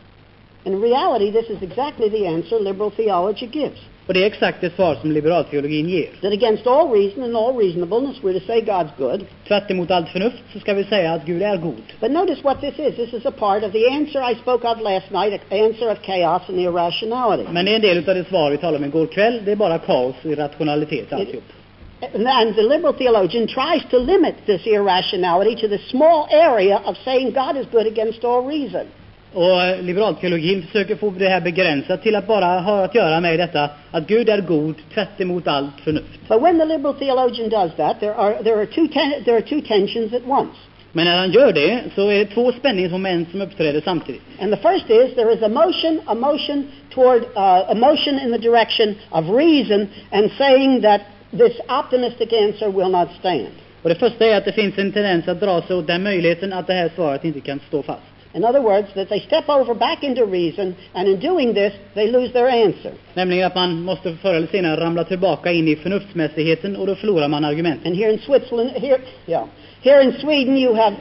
[0.64, 3.80] In reality, this is exactly the answer liberal theology gives.
[4.10, 6.08] Och det är exakt det svar som liberalteologin ger.
[6.22, 9.24] That against all reason and all reasonableness, we're to say God's good.
[9.48, 11.82] Tvärt emot allt förnuft så ska vi säga att Gud är god.
[12.00, 12.96] But notice what this is.
[12.96, 15.98] This is a part of the answer I spoke of last night, an answer of
[16.02, 17.52] chaos and irrationality.
[17.52, 19.42] Men det är en del av det svar vi talade om igår kväll.
[19.44, 21.44] Det är bara kaos och irrationalitet alltihop.
[22.14, 27.30] And the liberal theologian tries to limit this irrationality to the small area of saying
[27.32, 28.86] God is good against all reason.
[29.32, 33.38] Och eh, liberalteologin försöker få det här begränsat till att bara ha att göra med
[33.38, 36.28] detta att Gud är god tvärt emot allt förnuft.
[36.28, 39.40] But when the liberal theologian does that, there are, there are, two, ten, there are
[39.40, 40.56] two tensions at once.
[40.92, 44.22] Men när han gör det så är det två spänningsmoment som uppträder samtidigt.
[44.40, 46.64] And the first is there is emotion, emotion
[46.94, 52.90] toward uh, emotion in the direction of reason, and saying that this optimistic answer will
[52.90, 53.46] not stand.
[53.82, 56.52] Och det första är att det finns en tendens att dra sig åt den möjligheten
[56.52, 58.19] att det här svaret inte kan stå fast.
[58.34, 62.06] In other words, that they step over back into reason, and in doing this, they
[62.10, 62.92] lose their answer.
[63.14, 67.28] Nämligen att man måste förr eller senare ramla tillbaka in i förnuftsmässigheten och då förlorar
[67.28, 67.86] man argumenten.
[67.86, 69.44] And here in Switzerland, here, yeah,
[69.82, 70.96] here in Sweden, you have,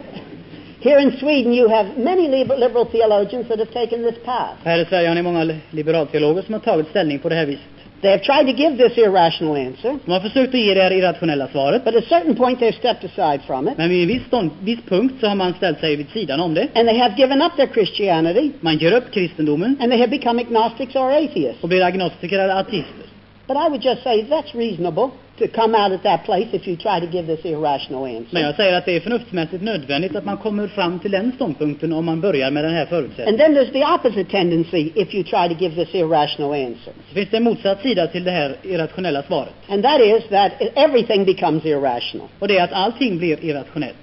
[0.82, 4.54] here in Sweden, you have many liber- liberal theologians that have taken this path.
[4.64, 7.79] Här i Sverige har ni många liberalteologer som har tagit ställning på det här viset.
[8.02, 10.92] They have tried to give this irrational answer, De har försökt att ge det här
[10.92, 14.08] irrationella svaret, but at a certain point they've stepped aside from it, men vid en
[14.08, 16.68] viss, stånd, viss punkt så har man ställt sig vid sidan om det.
[16.76, 20.42] and they have given up their Christianity, Man ger upp kristendomen and they have become
[20.42, 21.64] agnostics or atheists.
[21.64, 23.09] och blir agnostiker eller ateister.
[23.50, 26.76] But I would just say that's reasonable to come out at that place if you
[26.78, 28.40] try to give this irrational Men answer.
[28.40, 32.06] jag säger att det är förnuftsmässigt nödvändigt att man kommer fram till den ståndpunkten om
[32.06, 33.30] man börjar med den här förutsättningen.
[33.30, 36.94] And then there's the opposite tendency if you try to give this irrational answer.
[37.10, 39.54] Så finns det en motsatt sida till det här irrationella svaret.
[39.70, 42.28] And that is that everything becomes irrational.
[42.40, 43.96] Och det är att allting blir irrationellt.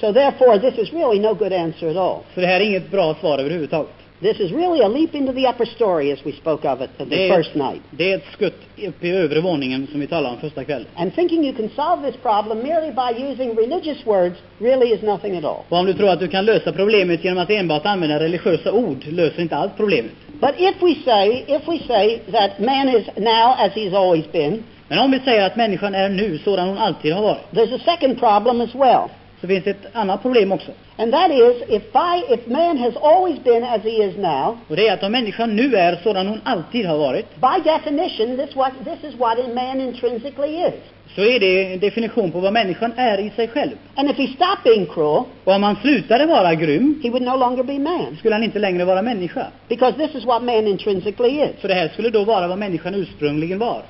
[0.00, 2.18] So therefore, this is really no good answer at all.
[2.34, 4.03] Så det här är inget bra svar överhuvudtaget.
[4.24, 7.28] This is really a leap into the upper story as we spoke of it the
[7.28, 7.82] first night.
[7.90, 10.86] det är ett skutt upp i övre våningen som vi talade om första kvällen.
[10.96, 15.36] And thinking you can solve this problem merely by using religious words really is nothing
[15.36, 15.62] at all.
[15.68, 19.04] Och om du tror att du kan lösa problemet genom att enbart använda religiösa ord,
[19.06, 20.12] löser inte alls problemet.
[20.40, 24.62] But if we say, if we say that man is now as he's always been,
[24.88, 27.80] Men om vi säger att människan är nu sådan hon alltid har varit, there's a
[27.84, 29.08] second problem as well.
[29.44, 30.70] Så finns det ett annat problem också.
[30.98, 34.76] And that is, if by, if man has always been as he is now, Och
[34.76, 38.56] det är att om människan nu är sådan hon alltid har varit, by definition, this,
[38.56, 40.74] what, this is what a man intrinsically is.
[41.14, 43.72] så är det en definition på vad människan är i sig själv.
[43.94, 47.36] And if he stopped being cruel, Och om han slutade vara grym, he would no
[47.36, 48.16] longer be man.
[48.18, 49.46] skulle han inte längre vara människa.
[49.68, 51.50] Because this is what man intrinsically is.
[51.60, 53.82] För det här skulle då vara vad människan ursprungligen var.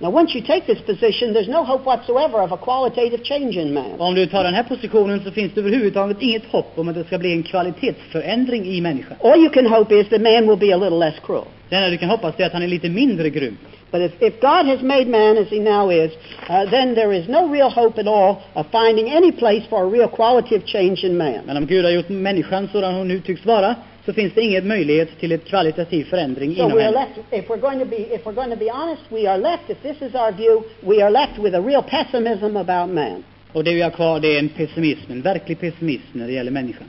[0.00, 3.74] Now, once you take this position, there's no hope whatsoever of a qualitative change in
[3.74, 4.00] man.
[4.00, 7.04] Om du tar den här positionen så finns det överhuvudtaget inget hopp om att det
[7.04, 9.16] ska bli en kvalitetsförändring i människan.
[9.22, 11.44] All you can hope is that man will be a little less cruel.
[11.68, 13.56] Det enda du kan hoppas är att han är lite mindre grym.
[13.90, 16.12] But if, if God has made man as he now is,
[16.50, 19.90] uh, then there is no real hope at all of finding any place for a
[19.90, 21.40] real qualitative change in man.
[21.46, 23.74] Men om Gud har gjort människan sådan hon nu tycks vara,
[24.06, 27.06] så finns det ingen möjlighet till ett kvalitativ förändring So inom we are henne.
[27.06, 29.70] left, if we're going to be, if we're going to be honest, we are left,
[29.70, 33.24] if this is our view, we are left with a real pessimism about man.
[33.52, 36.50] Och det vi har kvar det är en pessimism, en verklig pessimism när det gäller
[36.50, 36.86] människan.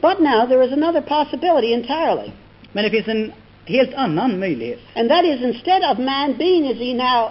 [0.00, 2.30] But now there is another possibility entirely.
[2.72, 3.32] Men det finns en
[3.66, 4.78] helt annan möjlighet.
[4.96, 7.30] And that is instead of man being as he now,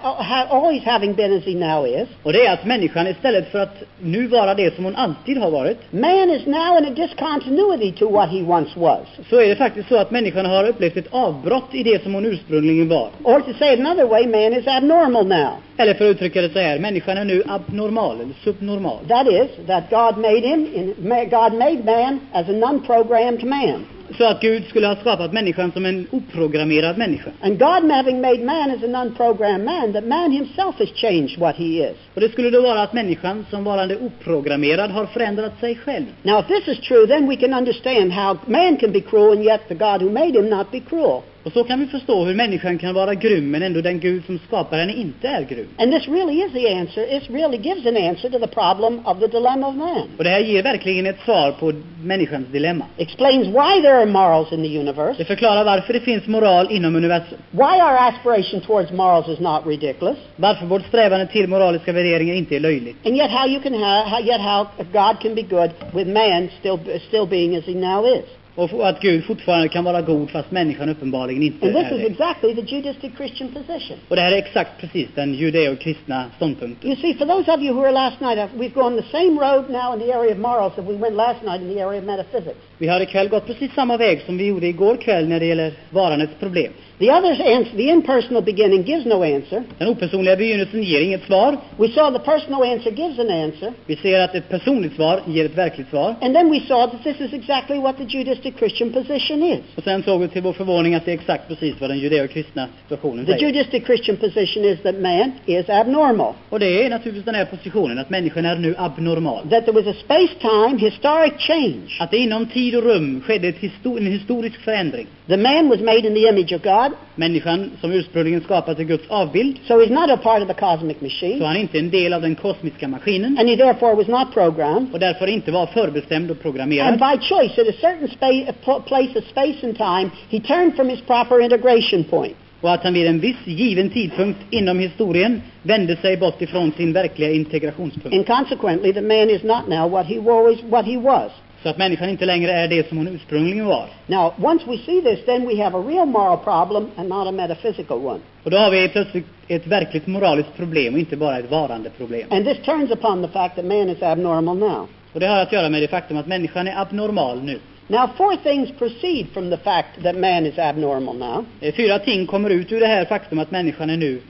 [0.49, 3.83] always having been as he now is, Och det är att människan istället för att
[3.99, 8.09] nu vara det som hon alltid har varit, man is now in a discontinuity to
[8.09, 9.07] what he once was.
[9.29, 12.25] så är det faktiskt så att människan har upplevt ett avbrott i det som hon
[12.25, 13.09] ursprungligen var.
[13.23, 15.49] Or to say it another way, man is abnormal now.
[15.77, 18.97] Eller för att uttrycka det så här, människan är nu abnormal eller subnormal.
[19.07, 20.95] That is, that God made him, in,
[21.29, 23.85] God made man as a non-programmed man.
[24.17, 27.31] Så att Gud skulle ha skapat människan som en oprogrammerad människa.
[27.41, 31.55] And God having made man as a non-programmed man, that man himself has changed what
[31.55, 31.97] he is.
[32.13, 36.05] Och det skulle då vara att människan som varande oprogrammerad har förändrat sig själv.
[36.23, 39.45] Now, if this is true, then we can understand how man can be cruel and
[39.45, 41.21] yet the God who made him not be cruel.
[41.43, 44.39] Och så kan vi förstå hur människan kan vara grym men ändå den Gud som
[44.47, 45.67] skapar henne inte är grym.
[45.77, 47.17] And this really is the answer.
[47.17, 50.01] It really gives an answer to the problem of the dilemma of man.
[50.17, 52.85] Och det här ger verkligen ett svar på människans dilemma.
[52.97, 56.95] Explains why there are morals in the universe, Det förklarar varför det finns moral inom
[56.95, 57.37] universum.
[57.51, 62.55] why our aspiration towards morals is not ridiculous, Varför vårt strävande till moraliska värderingar inte
[62.55, 63.05] är löjligt.
[63.05, 66.79] and yet how you can how, yet how God can be good with man still
[67.07, 68.23] still being as he now is.
[68.55, 72.01] Och att Gud fortfarande kan vara god fast människan uppenbarligen inte And this är is
[72.01, 72.07] det.
[72.07, 73.97] exactly the Judaistic Christian position.
[74.07, 76.89] Och det här är exakt precis den judeo-kristna ståndpunkten.
[76.89, 79.39] You see, for those of you who were last night, uh, we've gone the same
[79.39, 81.99] road now in the area of morals that we went last night in the area
[81.99, 82.57] of metaphysics.
[82.77, 85.73] Vi har ikväll gått precis samma väg som vi gjorde igår kväll när det gäller
[85.89, 86.73] varandets problem.
[87.03, 89.63] The other answer, the impersonal beginning gives no answer.
[89.77, 91.57] Den opersonliga begynnelsen ger inget svar.
[91.77, 93.73] We saw the personal answer gives an answer.
[93.85, 96.15] Vi ser att ett personligt svar ger ett verkligt svar.
[96.21, 99.59] And then we saw that this is exactly what the Judaistic Christian position is.
[99.75, 102.67] Och sen såg vi till vår förvåning att det är exakt precis vad den judeo-kristna
[102.83, 103.45] situationen The säger.
[103.47, 106.33] Judaistic Christian position is that man is abnormal.
[106.49, 109.49] Och det är naturligtvis den här positionen, att människan är nu abnormal.
[109.49, 111.97] That there was a space-time historic change.
[111.99, 115.07] Att det inom tid och rum skedde ett histo- en historisk förändring.
[115.27, 119.03] The man was made in the image of God, Människan som ursprungligen skapats i Guds
[119.09, 121.89] avbild, so he's not a part of the cosmic så machine, han inte är en
[121.89, 124.93] del av den kosmiska maskinen and he therefore was not programmed.
[124.93, 126.99] och därför inte var förbestämd och And programmerad.
[126.99, 130.75] by choice, at a certain spa- a pl- place of space and time, he turned
[130.75, 132.35] from his proper integration point.
[132.61, 136.93] Och att han vid en viss given tidpunkt inom historien vände sig bort ifrån sin
[136.93, 138.15] verkliga integrationspunkt.
[138.17, 141.31] And consequently, the man is not now what he always what he was.
[141.63, 143.85] Så att människan inte längre är det som hon ursprungligen var.
[144.07, 147.31] Now, once we see this, then we have a real moral problem and not a
[147.31, 148.19] metaphysical one.
[148.43, 152.27] Och då har vi plötsligt ett verkligt moraliskt problem och inte bara ett varande problem.
[152.31, 154.87] And this turns upon the fact that man is abnormal now.
[155.13, 157.59] Och det har att göra med det faktum att människan är abnormal nu.
[157.87, 161.45] Now, four things proceed from the fact that man is abnormal now.
[161.61, 164.21] Eh, Fyra ting kommer ut ur det här faktum att människan är nu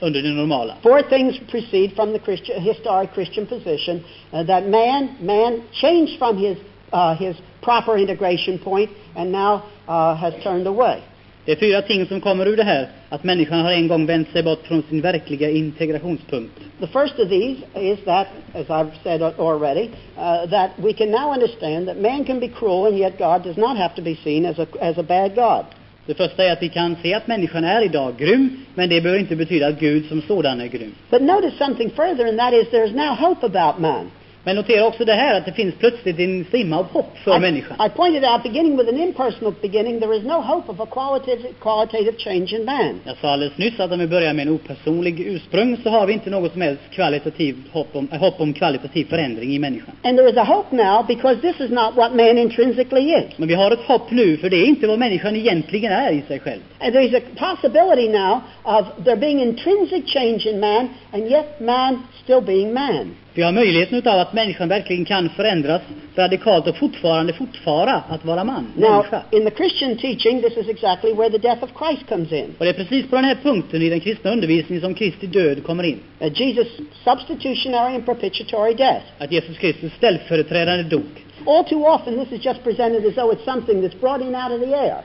[0.00, 0.74] under det normala.
[0.82, 6.36] Four things proceed from the Christian, historic Christian position uh, that man, man changed from
[6.38, 6.56] his,
[6.92, 11.02] uh, his proper integration point and now uh, has turned away.
[11.44, 14.32] Det är fyra ting som kommer ur det här, att människan har en gång vänt
[14.32, 16.60] sig bort från sin verkliga integrationspunkt.
[16.80, 21.32] The first of these is that, as I've said already, uh, that we can now
[21.32, 24.46] understand that man can be cruel and yet God does not have to be seen
[24.46, 25.64] as a, as a bad God.
[26.06, 29.20] Det första är att vi kan se att människan är idag grym, men det behöver
[29.20, 30.94] inte betyda att Gud som sådan är grym.
[31.10, 34.10] But notice something further, and that is there's now hope about man.
[34.50, 37.40] Men notera också det här att det finns plötsligt en strimma av hopp för I,
[37.40, 37.86] människan.
[37.86, 41.48] I pointed out, beginning with an impersonal beginning, there is no hope of a qualitative,
[41.60, 43.00] qualitative change in man.
[43.04, 46.12] Jag sa alldeles nyss att om vi börjar med en opersonlig ursprung så har vi
[46.12, 49.94] inte något som helst kvalitativt hopp om, hopp om kvalitativ förändring i människan.
[50.02, 53.38] And there is a hope now because this is not what man intrinsically is.
[53.38, 56.22] Men vi har ett hopp nu, för det är inte vad människan egentligen är i
[56.28, 56.60] sig själv.
[56.80, 62.02] And there's a possibility now of there being intrinsic change in man, and yet man
[62.24, 63.14] still being man.
[63.34, 65.82] Vi har möjligheten utav att människan verkligen kan förändras
[66.16, 69.22] radikalt och fortfarande fortfara att vara man, Now, människa.
[69.30, 72.54] in the Christian teaching, this is exactly where the death of Christ comes in.
[72.58, 75.64] Och det är precis på den här punkten i den kristna undervisningen som Kristi död
[75.64, 75.98] kommer in.
[76.20, 76.66] Uh, Jesus'
[77.04, 79.04] substitutionary and propitiatory death.
[79.18, 81.26] Att Jesus Kristus ställföreträdande dog.
[81.46, 84.52] All too often, this is just presented as though it's something that's brought in out
[84.52, 84.96] of the air.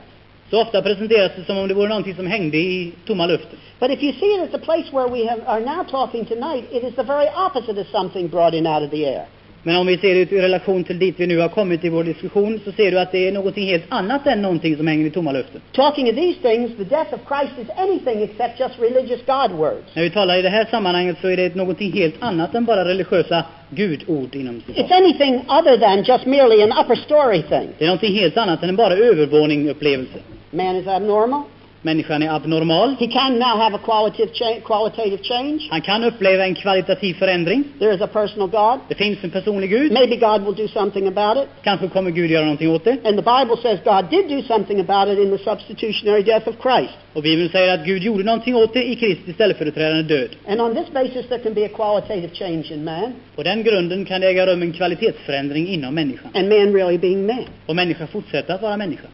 [0.50, 3.58] Så ofta presenteras det som om det vore någonting som hängde i tomma luften.
[3.80, 6.64] But if you see it as the place where we have, are now talking tonight,
[6.72, 9.24] it is the very opposite of something brought in out of the air.
[9.62, 12.04] Men om vi ser det i relation till dit vi nu har kommit i vår
[12.04, 15.10] diskussion så ser du att det är någonting helt annat än någonting som hänger i
[15.10, 15.60] tomma luften.
[15.72, 19.86] Talking of these things, the death of Christ is anything except just religious God words.
[19.94, 22.84] När vi talar i det här sammanhanget så är det någonting helt annat än bara
[22.84, 24.90] religiösa gudord inom It's citat.
[24.92, 27.68] anything other than just merely an upper story thing.
[27.78, 30.18] Det är någonting helt annat än en bara övervåning upplevelse.
[30.50, 31.42] Man is abnormal.
[31.82, 32.96] Människan är abnormal.
[32.98, 35.68] He can now have a qualitative, cha- qualitative change.
[35.70, 37.64] Han kan uppleva en kvalitativ förändring.
[37.78, 38.80] There is a personal God.
[38.88, 39.92] Det finns en personlig Gud.
[39.92, 41.48] Maybe God will do something about it.
[41.62, 42.90] Kanske kommer Gud göra någonting åt det.
[42.90, 46.54] And the Bible says God did do something about it in the substitutionary death of
[46.62, 46.94] Christ.
[47.14, 50.30] Och Bibeln säger att Gud gjorde någonting åt det i Kristi ställföreträdande död.
[50.48, 54.04] And on this basis, there can be a qualitative change in man, På den grunden
[54.04, 56.30] kan det äga rum en kvalitetsförändring inom människan.
[56.34, 57.44] and man really being man.
[57.66, 59.08] Och människan fortsätter att vara människa.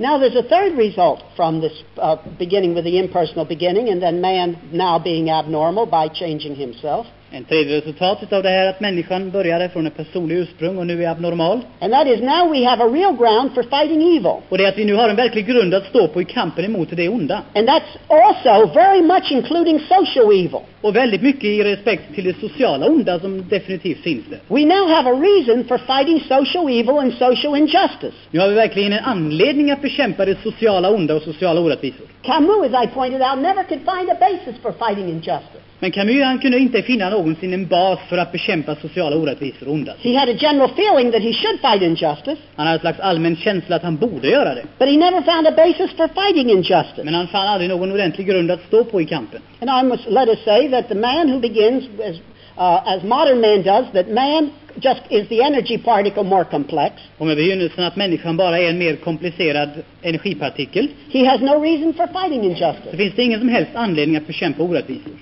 [0.00, 4.22] Now, there's a third result from this uh, beginning with the impersonal beginning, and then
[4.22, 7.06] man now being abnormal by changing himself.
[7.32, 10.86] En tredje resultat utav det här är att människan började från ett personligt ursprung och
[10.86, 11.60] nu är abnormal.
[11.80, 14.36] And that is now we have a real ground for fighting evil.
[14.48, 16.64] Och det är att vi nu har en verklig grund att stå på i kampen
[16.64, 17.42] emot det onda.
[17.54, 20.60] And that's also very much including social evil.
[20.80, 24.38] Och väldigt mycket i respekt till det sociala onda som definitivt finns där.
[24.48, 28.16] We now have a reason for fighting social evil and social injustice.
[28.30, 32.06] Nu har vi verkligen en anledning att bekämpa det sociala onda och sociala orättvisor.
[32.22, 35.69] Camus, as I pointed out, never could find a basis for fighting injustice.
[35.82, 39.74] Men Camus han kunde inte finna någonsin en bas för att bekämpa sociala orättvisor och
[39.74, 39.92] onda.
[40.02, 43.36] He had a general feeling that he should fight injustice, Han hade ett slags allmän
[43.36, 44.62] känsla att han borde göra det.
[44.78, 47.04] but he never found a basis for fighting injustice.
[47.04, 49.40] Men han fann aldrig någon ordentlig grund att stå på i kampen.
[49.60, 52.16] And I must let us say that the man who begins as,
[52.58, 54.50] uh, as modern man does, that man
[54.82, 56.94] just is the energy particle more complex.
[57.18, 59.70] Och med begynnelsen att människan bara är en mer komplicerad
[60.02, 62.96] energipartikel He has no reason for fighting så injustice.
[62.96, 65.12] finns det ingen som helst anledning att bekämpa orättvisor.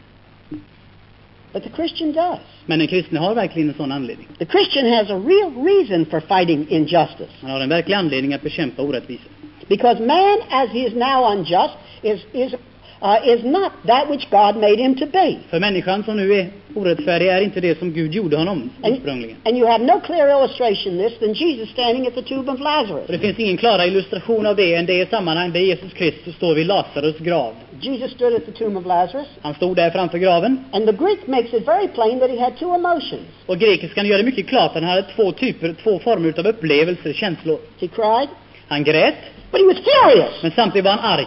[1.53, 2.41] But the Christian does.
[2.67, 4.29] Men den kristne har verkligen en sån anledning.
[4.39, 7.31] The Christian has a real reason for fighting injustice.
[7.41, 9.31] Han har en verklig anledning att bekämpa orättvisor.
[9.69, 12.55] Because man, as he is now unjust, is, is,
[13.03, 15.37] uh, is not that which God made him to be.
[15.51, 19.37] För människan som nu är orättfärdig är inte det som Gud gjorde honom And, ursprungligen.
[19.45, 23.07] and you have no clearer illustration this than Jesus standing at the tomb of Lazarus.
[23.07, 26.55] Och det finns ingen klarare illustration av det än det sammanhang där Jesus Kristus står
[26.55, 27.55] vid Lazarus grav.
[27.81, 31.27] Jesus stood at the tomb of Lazarus, Han stod där framför graven and the Greek
[31.27, 33.23] makes it very plain that he had two emotions.
[33.47, 37.13] och grekiskan gör det mycket klart att han hade två typer, två former av upplevelser,
[37.13, 37.59] känslor.
[37.81, 38.29] He cried,
[38.69, 39.15] Han grät,
[39.51, 40.43] but he was furious.
[40.43, 41.27] men samtidigt var han arg.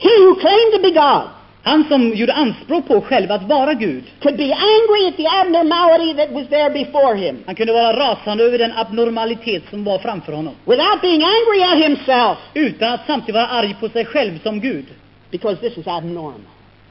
[0.00, 1.28] He who claimed to be God
[1.62, 6.14] Han som gjorde anspråk på själv att vara Gud, could be angry at the abnormality
[6.14, 10.32] that was there before him han kunde vara rasande över den abnormalitet som var framför
[10.32, 10.54] honom.
[10.64, 14.84] without being angry at himself Utan att samtidigt vara arg på sig själv som Gud.
[15.30, 16.40] because this is abnormal.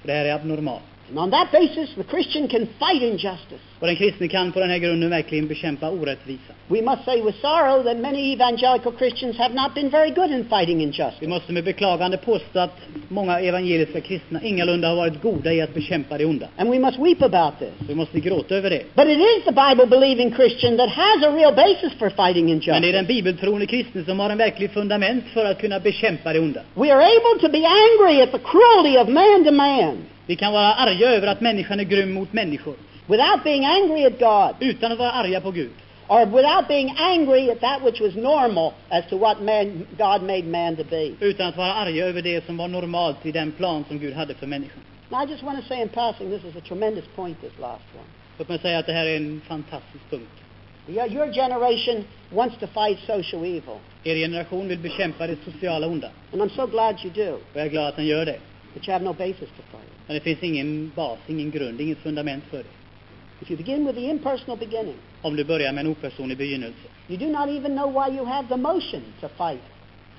[0.03, 0.88] Det här är abnormalt.
[1.09, 3.59] And on that basis, the Christian can fight injustice.
[3.79, 6.53] Och den kristne kan på den här grunden verkligen bekämpa orättvisa.
[6.67, 10.45] We must say with sorrow that many evangelical Christians have not been very good in
[10.49, 11.27] fighting Vi injustice.
[11.27, 16.17] måste med beklagande påstå att många evangeliska kristna ingalunda har varit goda i att bekämpa
[16.17, 16.47] det onda.
[16.57, 17.87] And we must weep about this.
[17.87, 18.83] Vi måste gråta över det.
[18.95, 22.59] But it is the Bible believing Christian that has a real basis for fighting Men
[22.59, 22.91] det är injustice.
[22.91, 26.61] den bibeltroende kristne som har en verklig fundament för att kunna bekämpa det onda.
[26.75, 29.97] We are able to be angry at the cruelty of man to man
[30.29, 32.75] Vi kan vara arga över att människan är grym mot människor,
[33.07, 35.69] without being angry at God utan att vara arga på Gud.
[36.07, 40.43] or without being angry at that which was normal as to what man, God made
[40.43, 41.11] man to be.
[41.19, 44.33] Utan att vara arga över det som var normalt i den plan som Gud hade
[44.33, 44.79] för människan.
[45.09, 47.83] Now, I just want to say in passing, this is a tremendous point, this last
[47.95, 48.07] one.
[48.37, 50.31] Låt mig säga att det här är en fantastisk punkt.
[50.87, 52.03] Your, your generation
[52.33, 56.09] wants to fight social evil, Er generation vill bekämpa det sociala onda.
[56.33, 58.39] and I'm so glad you do, Och jag är glad att den gör det.
[58.73, 60.07] But you have no basis to fight it.
[60.07, 62.69] Men det finns ingen bas, ingen grund, inget fundament för det.
[63.41, 66.79] If you begin with the impersonal beginning, Om du börjar med en opersonlig begynnelse.
[67.07, 69.61] you do not even know why you have the motion to fight,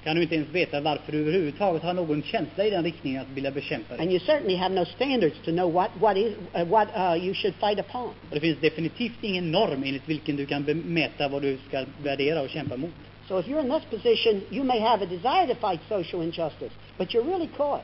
[0.04, 3.28] Kan du inte ens veta varför du överhuvudtaget har någon känsla i den riktningen att
[3.28, 4.02] vilja bekämpa det.
[4.02, 7.34] and you certainly have no standards to know what, what, is, uh, what uh, you
[7.34, 8.08] should fight upon.
[8.08, 12.40] Och det finns definitivt ingen norm enligt vilken du kan bemäta vad du ska värdera
[12.42, 12.90] och kämpa mot.
[13.28, 16.72] So if you're in this position, you may have a desire to fight social injustice,
[16.98, 17.82] but you're really caught.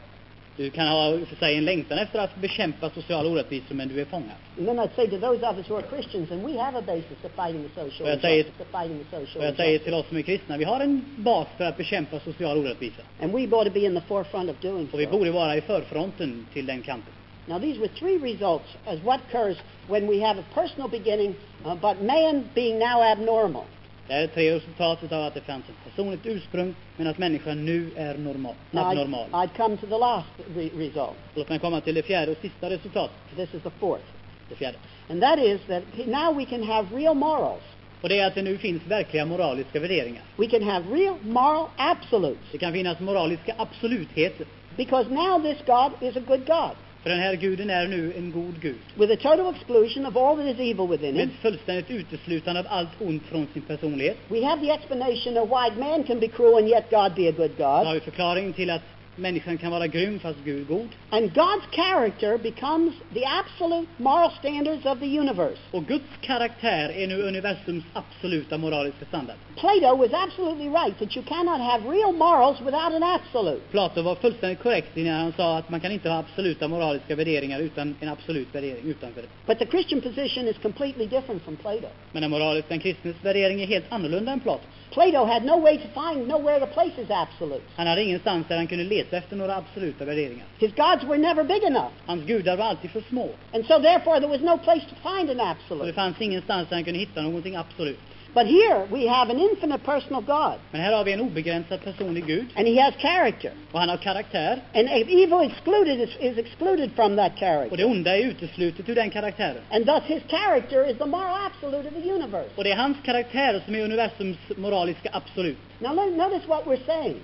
[0.56, 4.04] Du kan ha för sig en längtan efter att bekämpa sociala orättvisor, men du är
[4.04, 4.36] fångad.
[4.58, 6.82] And then I'd say to those of us who are Christians, and we have a
[6.82, 10.16] basis of fighting the social injustice, of fighting the social jag säger till oss som
[10.16, 13.02] är kristna, vi har en bas för att bekämpa social orättvisa.
[13.22, 15.10] And we ought to be in the forefront of doing Och vi so.
[15.10, 17.12] borde vara i förfronten till den kampen.
[17.48, 19.56] Now, these were three results as what occurs
[19.88, 23.64] when we have a personal beginning, uh, but man being now abnormal.
[24.08, 27.64] Det här är tre resultat av att det fanns ett personligt ursprung, men att människan
[27.64, 29.30] nu är normal, Now, I'd, abnormal.
[29.30, 31.16] I'd come to the last re- result.
[31.34, 33.16] Låt mig komma till det fjärde och sista resultatet.
[33.36, 34.04] This is the fourth.
[34.48, 34.78] Det fjärde.
[35.10, 37.62] And that is that now we can have real morals.
[38.00, 40.22] Och det är att det nu finns verkliga moraliska värderingar.
[40.36, 42.42] We can have real moral absolutes.
[42.52, 44.46] Det kan finnas moraliska absolutheter.
[44.76, 46.70] Because now this God is a good God.
[47.06, 48.76] För den här guden är nu en god Gud.
[48.94, 51.30] With a total exclusion of all that is evil within Med him.
[51.42, 54.16] fullständigt uteslutande av allt ont från sin personlighet.
[54.28, 57.32] We have the explanation of why man can be cruel and yet God be a
[57.36, 57.94] good Så har God.
[57.94, 58.82] vi förklaringen till att
[59.16, 60.88] människan kan vara grym fast Gud är god.
[61.10, 65.58] And God's character becomes the absolute moral standards of the universe.
[65.70, 69.36] Och Guds karaktär är nu universums absoluta moraliska standard.
[69.56, 73.60] Plato was absolutely right that you cannot have real morals without an absolute.
[73.70, 77.60] Plato var fullständigt korrekt när han sa att man kan inte ha absoluta moraliska värderingar
[77.60, 79.28] utan en absolut värdering utanför det.
[79.46, 81.88] But the Christian position is completely different from Plato.
[82.12, 84.66] Men den moraliska, den kristnes värdering är helt annorlunda än Platos.
[84.90, 87.66] Plato had no way to find, nowhere to place his absolutes.
[87.76, 90.44] Han hade ingenstans där han kunde leta efter några absoluta värderingar.
[90.58, 91.90] His gods were never big enough.
[92.06, 93.28] Hans gudar var alltid för små.
[93.54, 95.92] And so therefore there was no place to find an Och det absolute.
[95.92, 97.98] fanns ingenstans där han kunde hitta någonting absolut.
[98.34, 100.58] But here we have an infinite personal God.
[100.70, 102.46] Men här har vi en obegränsad personlig Gud.
[102.56, 103.50] And he has character.
[103.72, 104.58] Och han har karaktär.
[104.74, 107.76] And evil excluded is, is excluded from that Och character.
[107.76, 109.56] det onda är uteslutet ur den karaktären.
[109.70, 112.48] And thus his character is the moral absolute of the universe.
[112.56, 115.58] Och det är hans karaktär som är universums moraliska absolut.
[115.78, 117.16] Now notice what we're saying.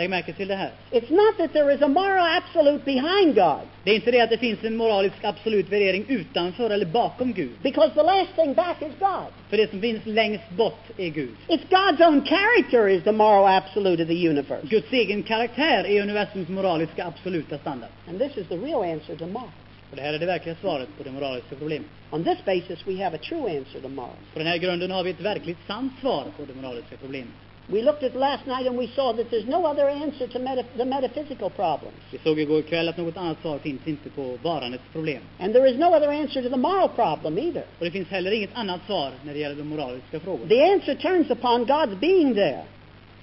[0.00, 0.70] Lägg märke till det här.
[0.90, 3.66] It's not that there is a moral absolute behind God.
[3.84, 7.50] Det är inte det att det finns en moralisk absolut värdering utanför eller bakom Gud.
[7.62, 9.32] Because the last thing back is God.
[9.50, 11.30] För det som finns längst bort är Gud.
[11.48, 14.66] It's God's own character is the moral absolute of the universe.
[14.66, 17.90] Guds egen karaktär är universums moraliska absoluta standard.
[18.08, 19.52] And this is the real answer to morals.
[19.90, 21.88] Och det här är det verkliga svaret på det moraliska problemet.
[22.10, 24.26] On this basis, we have a true answer to morals.
[24.32, 27.34] På den här grunden har vi ett verkligt sant svar på det moraliska problemet.
[27.72, 30.64] We looked at last night and we saw that there's no other answer to meta-
[30.76, 31.96] the metaphysical problems.
[32.10, 35.22] Vi såg igår kväll att något annat svar finns inte på varandets problem.
[35.38, 37.64] And there is no other answer to the moral problem either.
[37.78, 40.48] Och det finns heller inget annat svar när det gäller de moraliska frågorna.
[40.48, 42.62] The answer turns upon God's being there.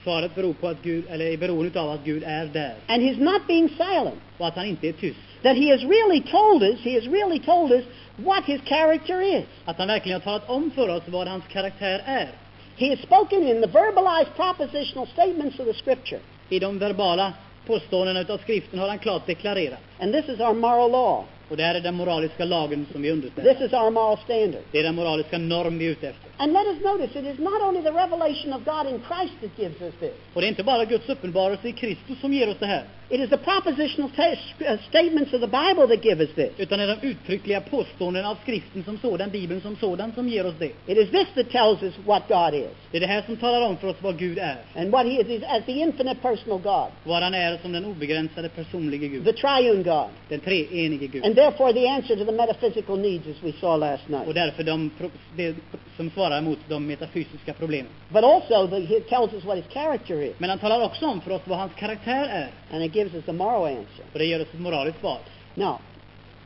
[0.04, 2.74] Svaret beror på att Gud, eller är beroende av att Gud är där.
[2.88, 4.22] And His not being silent.
[4.38, 5.20] Och att han inte är tyst.
[5.44, 7.86] That He has really told us, He has really told us
[8.16, 9.46] what His character is.
[9.66, 12.30] Att han verkligen har talat om för oss vad hans karaktär är.
[12.78, 16.20] He has spoken in the verbalized propositional statements of the Scripture.
[16.50, 17.34] I de verbala
[17.66, 19.80] påståendena utav skriften har han klart deklarerat.
[20.00, 21.24] And this is our moral law.
[21.50, 23.54] Och det här är den moraliska lagen som vi underställer.
[23.54, 24.62] This is our moral standard.
[24.72, 26.30] Det är den moraliska norm vi är ute efter.
[26.38, 29.60] And let us notice, it is not only the revelation of God in Christ that
[29.60, 30.14] gives us this.
[30.34, 32.84] Och det är inte bara Guds uppenbarelse i Kristus som ger oss det här.
[33.10, 36.52] It is the propositional uh, statements of the Bible that give us this.
[36.58, 40.46] Utan det är de uttryckliga påståendena av skriften som sådan, Bibeln som sådan, som ger
[40.46, 40.72] oss det.
[40.88, 43.62] It is this that tells us what God is Det är det här som talar
[43.62, 44.56] om för oss vad Gud är.
[44.76, 48.50] and what He is as the infinite personal God, Vad han är som den obegränsade
[48.50, 49.26] personlige Gud.
[49.26, 50.10] the triune God.
[50.30, 51.26] Den treenige Gud.
[51.26, 54.36] And therefore the answer to the metaphysical needs as we saw last Och night.
[54.36, 54.92] därför de,
[55.36, 55.56] det
[55.98, 57.92] som svarar mot de metafysiska problemen.
[58.10, 61.22] But also the, it tells us what his character is, Men han talar också om
[61.22, 62.48] för oss vad hans karaktär är.
[62.76, 64.06] and it gives us the moral answer.
[64.14, 65.18] Och det ger oss ett moraliskt svar.
[65.56, 65.78] Now,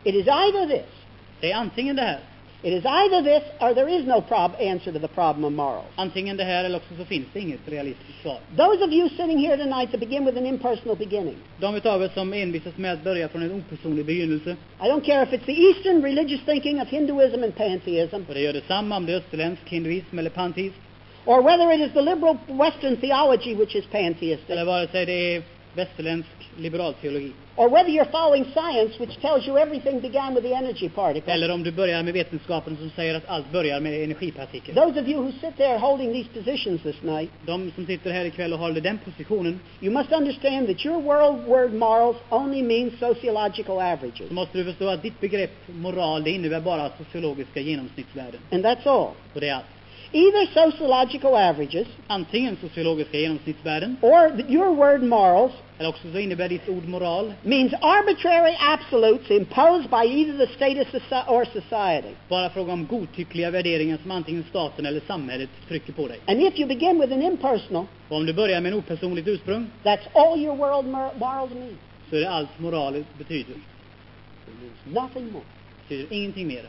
[0.03, 0.89] it is either this,
[1.39, 2.19] Det är antingen det här,
[2.63, 5.85] it is either this, or there is no prob- answer to the problem of morals.
[5.95, 8.37] antingen det här eller också så finns det inget realistiskt svar.
[8.57, 12.07] Those of you sitting here tonight to begin with an impersonal beginning, De utav er
[12.13, 15.61] som envisas med att börja från en opersonlig begynnelse, I don't care if it's the
[15.61, 19.69] Eastern religious thinking of Hinduism and pantheism, och det gör detsamma om det är österländsk
[19.69, 20.75] hinduism eller panteism,
[21.25, 25.35] or whether it is the liberal Western theology which is pantheistic, eller vare sig det
[25.35, 25.41] är
[25.75, 30.53] västerländsk liberal teologi, or whether you're following science which tells you everything began with the
[30.53, 31.33] energy particle.
[31.33, 34.75] eller om du börjar med vetenskapen som säger att allt börjar med energipartikeln.
[34.75, 38.25] Those of you who sit there holding these positions this night, De som sitter här
[38.25, 42.99] ikväll och håller den positionen, you must understand that your world word morals only means
[42.99, 44.27] sociological averages.
[44.27, 48.39] så måste du förstå att ditt begrepp moral, det innebär bara sociologiska genomsnittsvärden.
[48.51, 49.09] And that's all.
[49.33, 49.65] Och det är allt.
[50.13, 56.69] Either sociological averages Antingen sociologiska genomsnittsvärden, or your word morals eller också så innebär ditt
[56.69, 62.15] ord moral means arbitrary absolutes imposed by either the state or soci- or society.
[62.29, 66.19] bara fråga om godtyckliga värderingar som antingen staten eller samhället trycker på dig.
[66.27, 69.67] And if you begin with an impersonal, Och om du börjar med en opersonligt ursprung,
[69.83, 71.77] that's all your world mor- morals mean.
[72.09, 73.53] så är det allt moral betyder.
[73.53, 75.45] It means nothing more.
[75.87, 76.67] betyder ingenting mera.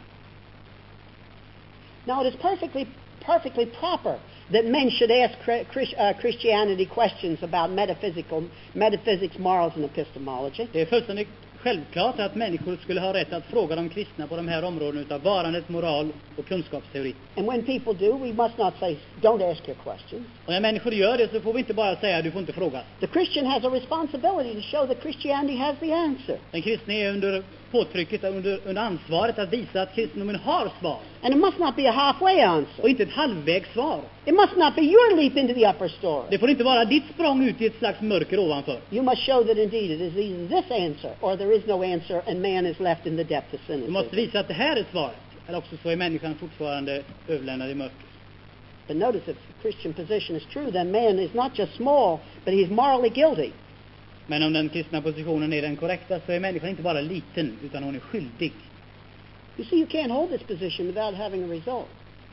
[2.05, 2.86] Now, it is perfectly,
[3.27, 4.18] perfectly proper
[4.53, 8.45] that men should ask uh, Christianity questions about metaphysical,
[8.75, 10.66] metaphysics, morals, and epistemology.
[10.73, 11.29] Det är fullständigt
[11.62, 15.23] självklart att människor skulle ha rätt att fråga de kristna på de här områdena utav
[15.23, 17.14] varandet, moral och kunskapsteori.
[17.37, 20.27] And when people do, we must not say, don't ask your questions.
[20.47, 22.83] Och när människor gör det så får vi inte bara säga du får inte fråga.
[23.01, 26.39] The Christian has a responsibility to show that Christianity has the answer.
[26.51, 27.43] Den kristne är under
[27.73, 30.99] påtrycket, under, under ansvaret att visa att kristendomen har svar.
[31.23, 32.83] And it must not be a halfway answer.
[32.83, 34.01] Och inte ett halvvägssvar.
[34.25, 36.27] It must not be your leap into the upper story.
[36.31, 38.79] Det får inte vara ditt språng ut i ett slags mörker ovanför.
[38.91, 42.23] You must show that indeed it is either this answer or there is no answer
[42.27, 44.85] and man is left in the depth of Du måste visa att det här är
[44.93, 45.16] svaret.
[45.49, 47.97] Eller också så är människan fortfarande överlämnad i mörker.
[48.87, 52.55] But notice if the Christian position is true, then man is not just small, but
[52.55, 53.53] he's morally guilty.
[54.27, 57.83] Men om den kristna positionen är den korrekta så är människan inte bara liten, utan
[57.83, 58.53] hon är skyldig.
[59.57, 61.89] You see, you can't hold this position without having a result.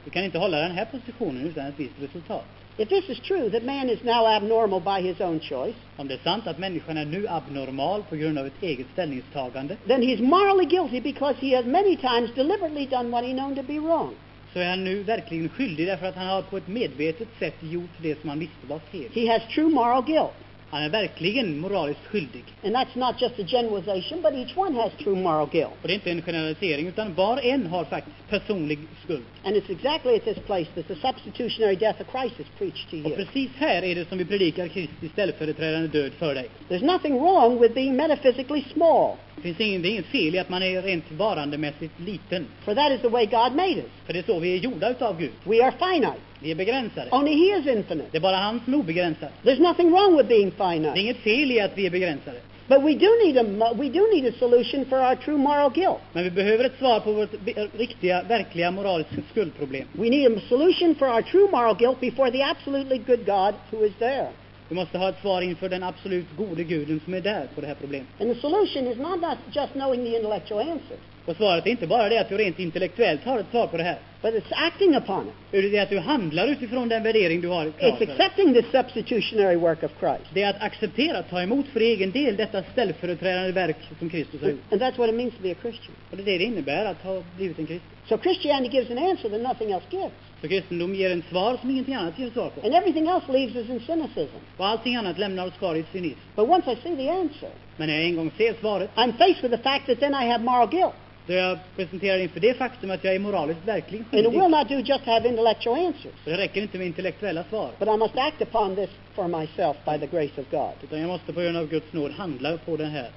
[0.06, 2.46] Du kan inte hålla den här positionen utan ett visst resultat.
[2.78, 6.14] If this is true, that man is now abnormal by his own choice, Om det
[6.14, 10.22] är sant att människan är nu abnormal på grund av ett eget ställningstagande, then he's
[10.22, 14.14] morally guilty because he has many times deliberately done what he known to be wrong.
[14.54, 17.90] så är han nu verkligen skyldig därför att han har på ett medvetet sätt gjort
[17.98, 19.10] det som han visste var fel.
[19.14, 20.34] He has true moral guilt.
[20.72, 22.44] Han är verkligen moraliskt skyldig.
[22.64, 25.70] And that's not just a generalization, but each one has true moral guilt.
[25.82, 29.24] Och det är inte en generalisering, utan var och en har faktiskt personlig skuld.
[29.44, 32.96] And it's exactly at this place that the substitutionary death of Christ is preached to
[32.98, 33.26] Och you.
[33.26, 36.48] precis här är det som vi predikar Kristi ställföreträdande död för dig.
[36.70, 40.40] There's nothing wrong with being metaphysically small, Det finns ingen, det är inget fel i
[40.40, 42.46] att man är rent varandemässigt liten.
[42.66, 43.92] for that is the way God made us.
[44.06, 45.32] För det är så vi är gjorda utav Gud.
[45.44, 46.14] We are finite.
[46.42, 47.08] Vi är begränsade.
[47.12, 48.10] Only He is infinite.
[48.12, 49.30] Det är bara han som är obegränsad.
[49.44, 51.00] There's nothing wrong with being Det är finite.
[51.00, 52.38] inget fel i att vi är begränsade.
[52.68, 56.00] But we do need a we do need a solution for our true moral guilt.
[56.14, 57.30] Men vi behöver ett svar på vårt
[57.78, 59.88] riktiga, verkliga moraliska skuldproblem.
[59.94, 63.86] We need a solution for our true moral guilt before the absolutely good God who
[63.86, 64.28] is there.
[64.70, 67.68] Vi måste ha ett svar inför den absolut gode guden som är där på det
[67.68, 68.08] här problemet.
[68.22, 70.98] And the solution is not, just knowing the intellectual answer,
[71.30, 73.84] Och svaret är inte bara det att du rent intellektuellt har ett svar på det
[73.84, 73.98] här.
[74.22, 75.34] but it's acting upon it.
[75.52, 79.56] Utan det är att du handlar utifrån den värdering du har It's accepting the substitutionary
[79.56, 80.26] work of Christ.
[80.34, 84.50] Det är att acceptera, ta emot för egen del detta ställföreträdande verk som Kristus har
[84.50, 84.60] gjort.
[84.72, 85.96] And that's what it means to be a Christian.
[86.12, 87.90] Och det är det det innebär att ha blivit en kristen.
[88.10, 90.14] So Christianity gives an answer that nothing else gives.
[90.42, 92.66] Så kristendom ger en svar som ingenting annat ger svar på.
[92.66, 94.38] And everything else leaves us in cynicism.
[94.58, 96.20] Och allting annat lämnar oss kvar i cynism.
[96.36, 99.42] But once I see the answer, Men när jag en gång ser svaret, I'm faced
[99.42, 100.94] with the fact that then I have moral guilt.
[101.28, 104.42] Då jag presenterar inför det faktum att jag är moraliskt verkligen And it skyldig.
[104.42, 106.14] will not do just to have intellectual answers.
[106.24, 107.70] Så det räcker inte med intellektuella svar.
[107.80, 110.74] But I must act upon this for myself by the grace of God.
[110.84, 113.10] Utan jag måste på grund av Guds nåd handla på det här.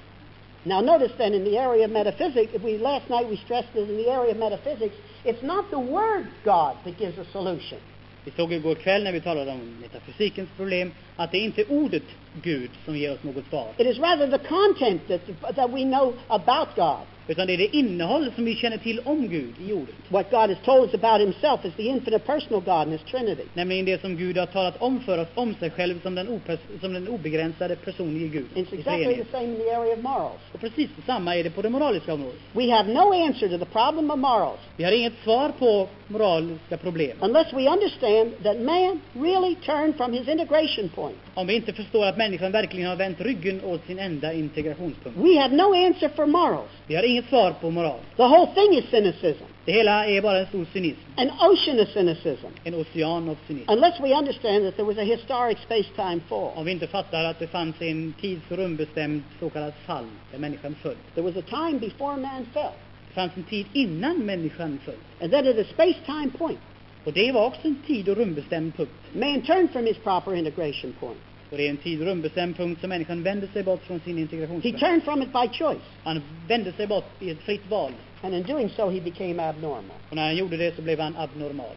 [0.65, 3.97] Now notice then in the area of metaphysics, we last night we stressed that in
[4.05, 4.95] the area of metaphysics,
[5.25, 7.79] it's not the word God that gives a solution.
[8.25, 12.03] Vi såg igår kväll när vi talade om metafysikens problem att det är inte ordet
[12.43, 13.69] Gud som ger oss något svar.
[13.79, 17.01] It is rather the content that, that we know about God.
[17.29, 19.95] Utan det är det innehåll som vi känner till om Gud i ordet.
[20.09, 23.43] What God has told us about himself is the infinite personal God in his Trinity.
[23.55, 26.41] Nämligen det som Gud har talat om för oss om sig själv som den,
[26.81, 28.47] som den obegränsade personlige Gud.
[28.55, 30.41] It's exactly the same in the area of morals.
[30.53, 32.41] Och precis detsamma är det på det moraliska området.
[32.53, 36.77] We have no answer to the problem of morals Vi har inget svar på moraliska
[36.77, 37.17] problem.
[37.21, 41.17] unless we understand that man really turned from his integration point.
[41.35, 45.19] Om vi inte förstår att människan verkligen har vänt ryggen åt sin enda integrationspunkt.
[45.19, 46.71] We have no answer for morals.
[46.87, 47.99] Vi har inget svar på moral.
[48.17, 51.01] The whole thing is cynicism, Det hela är bara en stor cynism.
[51.17, 53.71] an ocean of cynicism, En ocean av cynism.
[53.73, 56.51] unless we understand that there was a historic space-time fall.
[56.55, 60.39] Om vi inte fattar att det fanns en tids och rumbestämd så kallad fall där
[60.39, 60.97] människan föll.
[61.15, 62.73] There was a time before man fell,
[63.09, 64.95] Det fanns en tid innan människan föll.
[65.21, 66.59] and then at a space-time point,
[67.05, 68.93] Och det var också en tid och rumbestämd punkt.
[69.13, 71.19] man turned from his proper integration point.
[71.53, 74.17] Och det är en tid och rumbestämd punkt som människan vände sig bort från sin
[74.17, 74.81] He integrationspunkt.
[74.81, 77.93] turned from it by choice, Han vände sig bort i ett fritt val.
[78.23, 79.97] and in doing so, he became abnormal.
[80.11, 81.77] Och när han gjorde det så blev han abnormal.